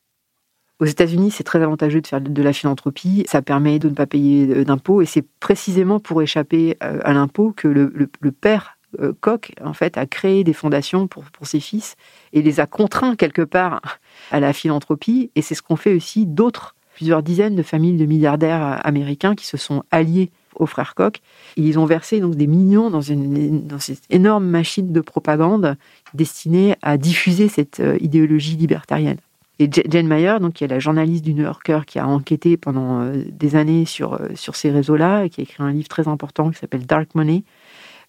Aux 0.80 0.86
États-Unis, 0.86 1.30
c'est 1.30 1.44
très 1.44 1.62
avantageux 1.62 2.00
de 2.00 2.06
faire 2.06 2.20
de 2.20 2.42
la 2.42 2.52
philanthropie. 2.52 3.24
Ça 3.28 3.42
permet 3.42 3.78
de 3.78 3.88
ne 3.88 3.94
pas 3.94 4.06
payer 4.06 4.64
d'impôts. 4.64 5.02
Et 5.02 5.06
c'est 5.06 5.24
précisément 5.38 6.00
pour 6.00 6.22
échapper 6.22 6.76
euh, 6.82 7.00
à 7.04 7.12
l'impôt 7.12 7.52
que 7.54 7.68
le, 7.68 8.08
père 8.32 8.78
euh, 8.98 9.12
Koch, 9.20 9.52
en 9.62 9.74
fait, 9.74 9.98
a 9.98 10.06
créé 10.06 10.42
des 10.42 10.54
fondations 10.54 11.06
pour, 11.06 11.24
ses 11.42 11.60
fils 11.60 11.96
et 12.32 12.40
les 12.40 12.60
a 12.60 12.66
contraints 12.66 13.14
quelque 13.14 13.42
part 13.42 13.82
à 14.30 14.40
la 14.40 14.54
philanthropie. 14.54 15.30
Et 15.36 15.42
c'est 15.42 15.54
ce 15.54 15.62
qu'ont 15.62 15.76
fait 15.76 15.94
aussi 15.94 16.24
d'autres, 16.24 16.74
plusieurs 16.94 17.22
dizaines 17.22 17.56
de 17.56 17.62
familles 17.62 17.98
de 17.98 18.06
milliardaires 18.06 18.80
américains 18.84 19.34
qui 19.34 19.46
se 19.46 19.58
sont 19.58 19.82
alliés 19.90 20.30
aux 20.56 20.66
frères 20.66 20.94
Koch. 20.94 21.14
ils 21.56 21.78
ont 21.78 21.86
versé 21.86 22.20
donc 22.20 22.34
des 22.34 22.46
millions 22.46 22.90
dans, 22.90 23.00
cette 23.00 24.02
énorme 24.10 24.46
machine 24.46 24.92
de 24.92 25.00
propagande 25.00 25.76
destinée 26.12 26.74
à 26.82 26.96
diffuser 26.96 27.48
cette 27.48 27.80
euh, 27.80 27.96
idéologie 28.00 28.56
libertarienne. 28.56 29.18
Et 29.60 29.68
Jane 29.70 30.06
Mayer, 30.06 30.36
donc, 30.40 30.54
qui 30.54 30.64
est 30.64 30.68
la 30.68 30.78
journaliste 30.78 31.22
du 31.22 31.34
New 31.34 31.42
Yorker 31.42 31.80
qui 31.86 31.98
a 31.98 32.08
enquêté 32.08 32.56
pendant 32.56 33.02
euh, 33.02 33.24
des 33.30 33.56
années 33.56 33.84
sur, 33.84 34.14
euh, 34.14 34.28
sur 34.34 34.56
ces 34.56 34.70
réseaux-là, 34.70 35.24
et 35.24 35.30
qui 35.30 35.42
a 35.42 35.44
écrit 35.44 35.62
un 35.62 35.70
livre 35.70 35.86
très 35.86 36.08
important 36.08 36.48
qui 36.48 36.58
s'appelle 36.58 36.86
Dark 36.86 37.14
Money, 37.14 37.44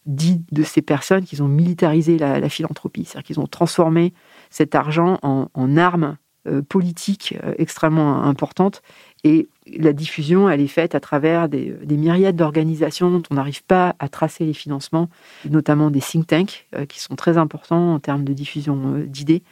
dit 0.05 0.41
de 0.53 0.63
ces 0.63 0.81
personnes 0.81 1.25
qu'ils 1.25 1.43
ont 1.43 1.49
militarisé 1.49 2.17
la, 2.17 2.47
philanthropie, 2.47 3.03
c'est-à-dire 3.03 3.27
qu'ils 3.27 3.39
ont 3.41 3.47
transformé 3.47 4.13
cet 4.49 4.75
argent 4.75 5.19
en, 5.23 5.49
en 5.53 5.75
arme 5.75 6.15
euh, 6.47 6.61
politique 6.61 7.35
extrêmement 7.57 8.23
importante. 8.23 8.81
Et 9.25 9.49
la 9.77 9.91
diffusion, 9.91 10.49
elle 10.49 10.61
est 10.61 10.67
faite 10.67 10.95
à 10.95 11.01
travers 11.01 11.49
des, 11.49 11.75
des 11.83 11.97
myriades 11.97 12.37
d'organisations 12.37 13.11
dont 13.11 13.21
on 13.29 13.35
n'arrive 13.35 13.63
pas 13.65 13.93
à 13.99 14.07
tracer 14.07 14.45
les 14.45 14.53
financements, 14.53 15.09
notamment 15.49 15.91
des 15.91 15.99
think 15.99 16.27
tanks, 16.27 16.65
qui 16.87 17.01
sont 17.01 17.15
très 17.15 17.37
importants 17.37 17.93
en 17.93 17.99
termes 17.99 18.23
de 18.23 18.33
diffusion 18.33 19.03
d'idées 19.05 19.43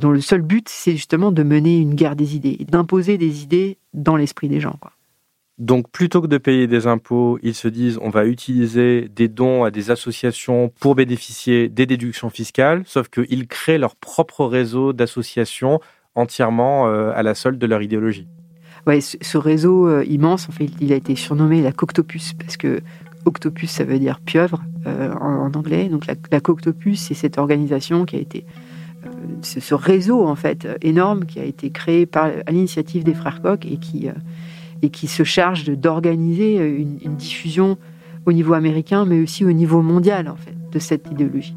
dont 0.00 0.10
le 0.10 0.20
seul 0.20 0.42
but, 0.42 0.68
c'est 0.68 0.92
justement 0.92 1.32
de 1.32 1.42
mener 1.42 1.78
une 1.78 1.94
guerre 1.94 2.16
des 2.16 2.36
idées, 2.36 2.58
d'imposer 2.68 3.18
des 3.18 3.42
idées 3.42 3.78
dans 3.94 4.16
l'esprit 4.16 4.48
des 4.48 4.60
gens. 4.60 4.76
Quoi. 4.80 4.92
Donc 5.58 5.90
plutôt 5.90 6.20
que 6.20 6.26
de 6.26 6.36
payer 6.36 6.66
des 6.66 6.86
impôts, 6.86 7.38
ils 7.42 7.54
se 7.54 7.68
disent 7.68 7.98
on 8.02 8.10
va 8.10 8.26
utiliser 8.26 9.08
des 9.08 9.28
dons 9.28 9.64
à 9.64 9.70
des 9.70 9.90
associations 9.90 10.70
pour 10.80 10.94
bénéficier 10.94 11.70
des 11.70 11.86
déductions 11.86 12.28
fiscales, 12.28 12.82
sauf 12.84 13.08
qu'ils 13.08 13.48
créent 13.48 13.78
leur 13.78 13.96
propre 13.96 14.44
réseau 14.44 14.92
d'associations 14.92 15.80
entièrement 16.14 16.88
euh, 16.88 17.10
à 17.14 17.22
la 17.22 17.34
solde 17.34 17.58
de 17.58 17.66
leur 17.66 17.80
idéologie. 17.80 18.26
Ouais, 18.86 19.00
ce, 19.00 19.38
réseau 19.38 19.88
euh, 19.88 20.04
immense, 20.04 20.48
en 20.48 20.52
fait, 20.52 20.68
il 20.80 20.92
a 20.92 20.96
été 20.96 21.16
surnommé 21.16 21.60
la 21.60 21.72
Coctopus 21.72 22.34
parce 22.34 22.56
que 22.56 22.80
Octopus, 23.24 23.70
ça 23.70 23.84
veut 23.84 23.98
dire 23.98 24.20
pieuvre 24.20 24.62
euh, 24.86 25.12
en, 25.14 25.50
anglais. 25.54 25.88
Donc 25.88 26.06
la, 26.06 26.14
la 26.30 26.40
Coctopus, 26.40 27.00
c'est 27.00 27.14
cette 27.14 27.38
organisation 27.38 28.04
qui 28.04 28.16
a 28.16 28.20
été 28.20 28.44
ce 29.42 29.74
réseau 29.74 30.26
en 30.26 30.36
fait 30.36 30.66
énorme 30.82 31.24
qui 31.24 31.40
a 31.40 31.44
été 31.44 31.70
créé 31.70 32.08
à 32.14 32.50
l'initiative 32.50 33.04
des 33.04 33.14
frères 33.14 33.42
Koch 33.42 33.64
et 33.64 33.76
qui, 33.78 34.08
euh, 34.08 35.08
se 35.08 35.24
charge 35.24 35.64
d'organiser 35.64 36.56
une, 36.56 36.98
une, 37.04 37.16
diffusion 37.16 37.76
au 38.24 38.32
niveau 38.32 38.54
américain, 38.54 39.04
mais 39.04 39.20
aussi 39.20 39.44
au 39.44 39.52
niveau 39.52 39.82
mondial 39.82 40.28
en 40.28 40.36
fait 40.36 40.54
de 40.72 40.78
cette 40.78 41.10
idéologie. 41.10 41.56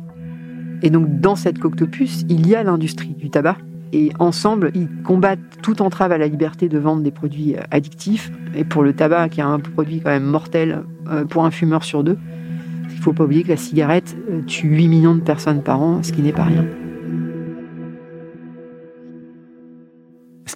Et 0.82 0.90
donc 0.90 1.20
dans 1.20 1.36
cette 1.36 1.60
coctopus, 1.60 2.26
il 2.30 2.48
y 2.48 2.56
a 2.56 2.64
l'industrie 2.64 3.16
du 3.18 3.30
tabac. 3.30 3.58
Et 3.92 4.12
ensemble, 4.20 4.72
ils 4.76 4.88
combattent 5.04 5.40
toute 5.64 5.82
entrave 5.82 6.12
à 6.12 6.20
la 6.20 6.28
liberté 6.28 6.70
de 6.70 6.78
vendre 6.78 7.02
des 7.02 7.12
produits 7.12 7.56
euh, 7.56 7.62
addictifs. 7.72 8.32
Et 8.56 8.64
pour 8.64 8.84
le 8.84 8.94
tabac, 8.94 9.30
qui 9.30 9.40
est 9.40 9.44
un 9.44 9.60
produit 9.60 10.00
quand 10.00 10.12
même 10.12 10.26
mortel 10.26 10.84
euh, 11.10 11.26
pour 11.26 11.44
un 11.44 11.52
fumeur 11.52 11.84
sur 11.84 12.04
deux, 12.04 12.18
il 12.90 12.98
ne 12.98 13.02
faut 13.02 13.14
pas 13.14 13.24
oublier 13.24 13.44
que 13.44 13.50
la 13.50 13.58
cigarette 13.58 14.16
tue 14.46 14.68
8 14.68 14.88
millions 14.90 15.16
de 15.16 15.22
personnes 15.22 15.64
par 15.64 15.82
an, 15.82 16.04
ce 16.04 16.12
qui 16.12 16.22
n'est 16.22 16.34
pas 16.34 16.44
rien. 16.44 16.66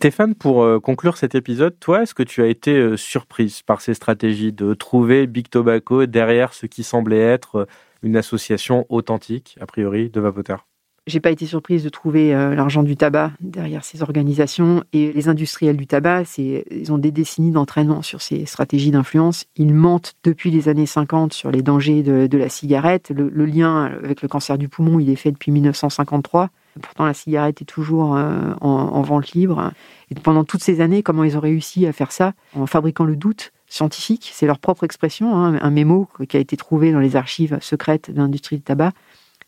Stéphane, 0.04 0.36
pour 0.36 0.64
euh, 0.64 0.82
conclure 0.82 1.16
cet 1.16 1.34
épisode, 1.34 1.80
toi, 1.80 2.04
est-ce 2.04 2.14
que 2.14 2.24
tu 2.24 2.42
as 2.42 2.48
été 2.48 2.74
euh, 2.74 2.98
surprise 2.98 3.62
par 3.62 3.80
ces 3.80 3.94
stratégies 3.94 4.52
de 4.52 4.74
trouver 4.74 5.28
Big 5.28 5.48
Tobacco 5.48 6.08
derrière 6.08 6.54
ce 6.54 6.66
qui 6.66 6.84
semblait 6.84 7.22
être 7.22 7.56
euh, 7.56 7.66
une 8.02 8.18
association 8.18 8.86
authentique, 8.90 9.58
a 9.62 9.66
priori, 9.66 10.10
de 10.10 10.20
vapoteurs 10.20 10.68
j'ai 11.06 11.20
pas 11.20 11.32
été 11.32 11.46
surprise 11.46 11.84
de 11.84 11.90
trouver 11.90 12.32
l'argent 12.32 12.82
du 12.82 12.96
tabac 12.96 13.34
derrière 13.42 13.84
ces 13.84 14.02
organisations 14.02 14.86
et 14.94 15.12
les 15.12 15.28
industriels 15.28 15.76
du 15.76 15.86
tabac, 15.86 16.24
ils 16.38 16.94
ont 16.94 16.98
des 16.98 17.12
décennies 17.12 17.52
d'entraînement 17.52 18.02
sur 18.02 18.22
ces 18.22 18.46
stratégies 18.46 18.92
d'influence. 18.92 19.44
Ils 19.58 19.74
mentent 19.74 20.14
depuis 20.24 20.50
les 20.50 20.70
années 20.70 20.86
50 20.86 21.34
sur 21.34 21.52
les 21.52 21.62
dangers 21.62 22.04
de, 22.04 22.38
la 22.38 22.48
cigarette. 22.48 23.10
Le, 23.10 23.46
lien 23.46 23.84
avec 23.84 24.22
le 24.22 24.30
cancer 24.30 24.58
du 24.58 24.70
poumon, 24.70 24.98
il 24.98 25.10
est 25.10 25.18
fait 25.18 25.34
depuis 25.34 25.52
1953. 25.52 26.52
Pourtant, 26.82 27.06
la 27.06 27.14
cigarette 27.14 27.62
est 27.62 27.66
toujours 27.66 28.16
euh, 28.16 28.54
en, 28.62 29.02
vente 29.02 29.32
libre. 29.32 29.72
Et 30.10 30.16
pendant 30.16 30.44
toutes 30.44 30.64
ces 30.64 30.82
années, 30.82 31.04
comment 31.04 31.24
ils 31.24 31.38
ont 31.38 31.42
réussi 31.42 31.86
à 31.86 31.94
faire 31.94 32.12
ça? 32.12 32.34
En 32.56 32.66
fabriquant 32.66 33.06
le 33.06 33.16
doute 33.16 33.52
scientifique, 33.68 34.32
c'est 34.34 34.46
leur 34.46 34.60
propre 34.60 34.84
expression, 34.84 35.36
hein, 35.36 35.58
un 35.62 35.70
mémo 35.72 36.08
qui 36.28 36.38
a 36.38 36.40
été 36.40 36.58
trouvé 36.58 36.92
dans 36.92 37.00
les 37.00 37.16
archives 37.16 37.58
secrètes 37.62 38.12
de 38.12 38.18
l'industrie 38.18 38.58
du 38.58 38.64
tabac 38.64 38.92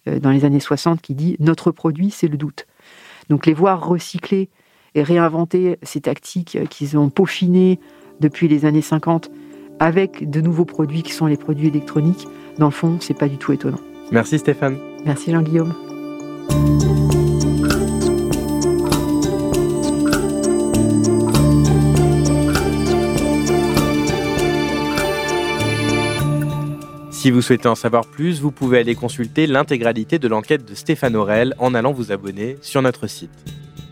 euh, 0.07 0.19
dans 0.19 0.31
les 0.31 0.45
années 0.45 0.59
60 0.59 1.01
qui 1.01 1.15
dit 1.15 1.35
Notre 1.39 1.71
produit, 1.71 2.11
c'est 2.11 2.27
le 2.27 2.37
doute. 2.37 2.67
Donc 3.29 3.45
les 3.45 3.53
voir 3.53 3.87
recycler 3.87 4.49
et 4.93 5.03
réinventer 5.03 5.77
ces 5.83 6.01
tactiques 6.01 6.57
qu'ils 6.69 6.97
ont 6.97 7.09
peaufinées 7.09 7.79
depuis 8.19 8.47
les 8.47 8.65
années 8.65 8.81
50 8.81 9.29
avec 9.79 10.29
de 10.29 10.41
nouveaux 10.41 10.65
produits 10.65 11.03
qui 11.03 11.11
sont 11.11 11.25
les 11.25 11.37
produits 11.37 11.67
électroniques, 11.67 12.27
dans 12.57 12.67
le 12.67 12.71
fond, 12.71 12.97
c'est 13.01 13.17
pas 13.17 13.27
du 13.27 13.37
tout 13.37 13.51
étonnant. 13.51 13.79
Merci 14.11 14.39
Stéphane. 14.39 14.77
Merci 15.05 15.31
Jean-Guillaume. 15.31 15.73
Si 27.25 27.31
vous 27.31 27.41
souhaitez 27.41 27.67
en 27.67 27.73
savoir 27.73 28.05
plus, 28.05 28.39
vous 28.39 28.51
pouvez 28.51 28.77
aller 28.77 28.93
consulter 28.93 29.47
l'intégralité 29.47 30.19
de 30.19 30.27
l'enquête 30.27 30.63
de 30.63 30.75
Stéphane 30.75 31.15
Aurel 31.15 31.55
en 31.57 31.73
allant 31.73 31.91
vous 31.91 32.11
abonner 32.11 32.57
sur 32.61 32.83
notre 32.83 33.07
site. 33.07 33.31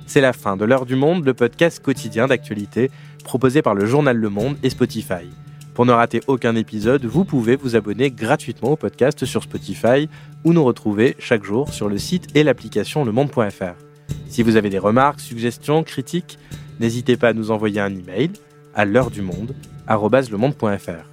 C'est 0.06 0.22
la 0.22 0.34
fin 0.34 0.56
de 0.56 0.66
l'heure 0.66 0.86
du 0.86 0.96
monde, 0.96 1.26
le 1.26 1.34
podcast 1.34 1.82
quotidien 1.82 2.28
d'actualité 2.28 2.92
proposé 3.24 3.64
par 3.64 3.74
le 3.74 3.88
journal 3.88 4.18
Le 4.18 4.30
Monde 4.30 4.58
et 4.62 4.70
Spotify. 4.70 5.26
Pour 5.74 5.88
ne 5.88 5.92
rater 5.92 6.22
aucun 6.28 6.56
épisode, 6.56 7.06
vous 7.06 7.26
pouvez 7.26 7.56
vous 7.56 7.76
abonner 7.76 8.12
gratuitement 8.12 8.74
au 8.74 8.76
podcast 8.76 9.26
sur 9.26 9.42
Spotify 9.42 10.08
ou 10.44 10.54
nous 10.54 10.64
retrouver 10.64 11.16
chaque 11.18 11.44
jour 11.44 11.74
sur 11.74 11.90
le 11.90 11.98
site 11.98 12.28
et 12.36 12.44
l'application 12.44 13.04
lemonde.fr. 13.04 13.74
Si 14.28 14.44
vous 14.44 14.58
avez 14.58 14.70
des 14.70 14.78
remarques, 14.78 15.22
suggestions, 15.22 15.82
critiques, 15.82 16.38
n'hésitez 16.80 17.18
pas 17.18 17.30
à 17.30 17.34
nous 17.34 17.50
envoyer 17.50 17.82
un 17.82 17.96
email 17.96 18.30
à 18.76 18.86
l'heure 18.86 19.10
du 19.10 19.24
monde 19.24 19.56
lemonde.fr. 19.90 21.13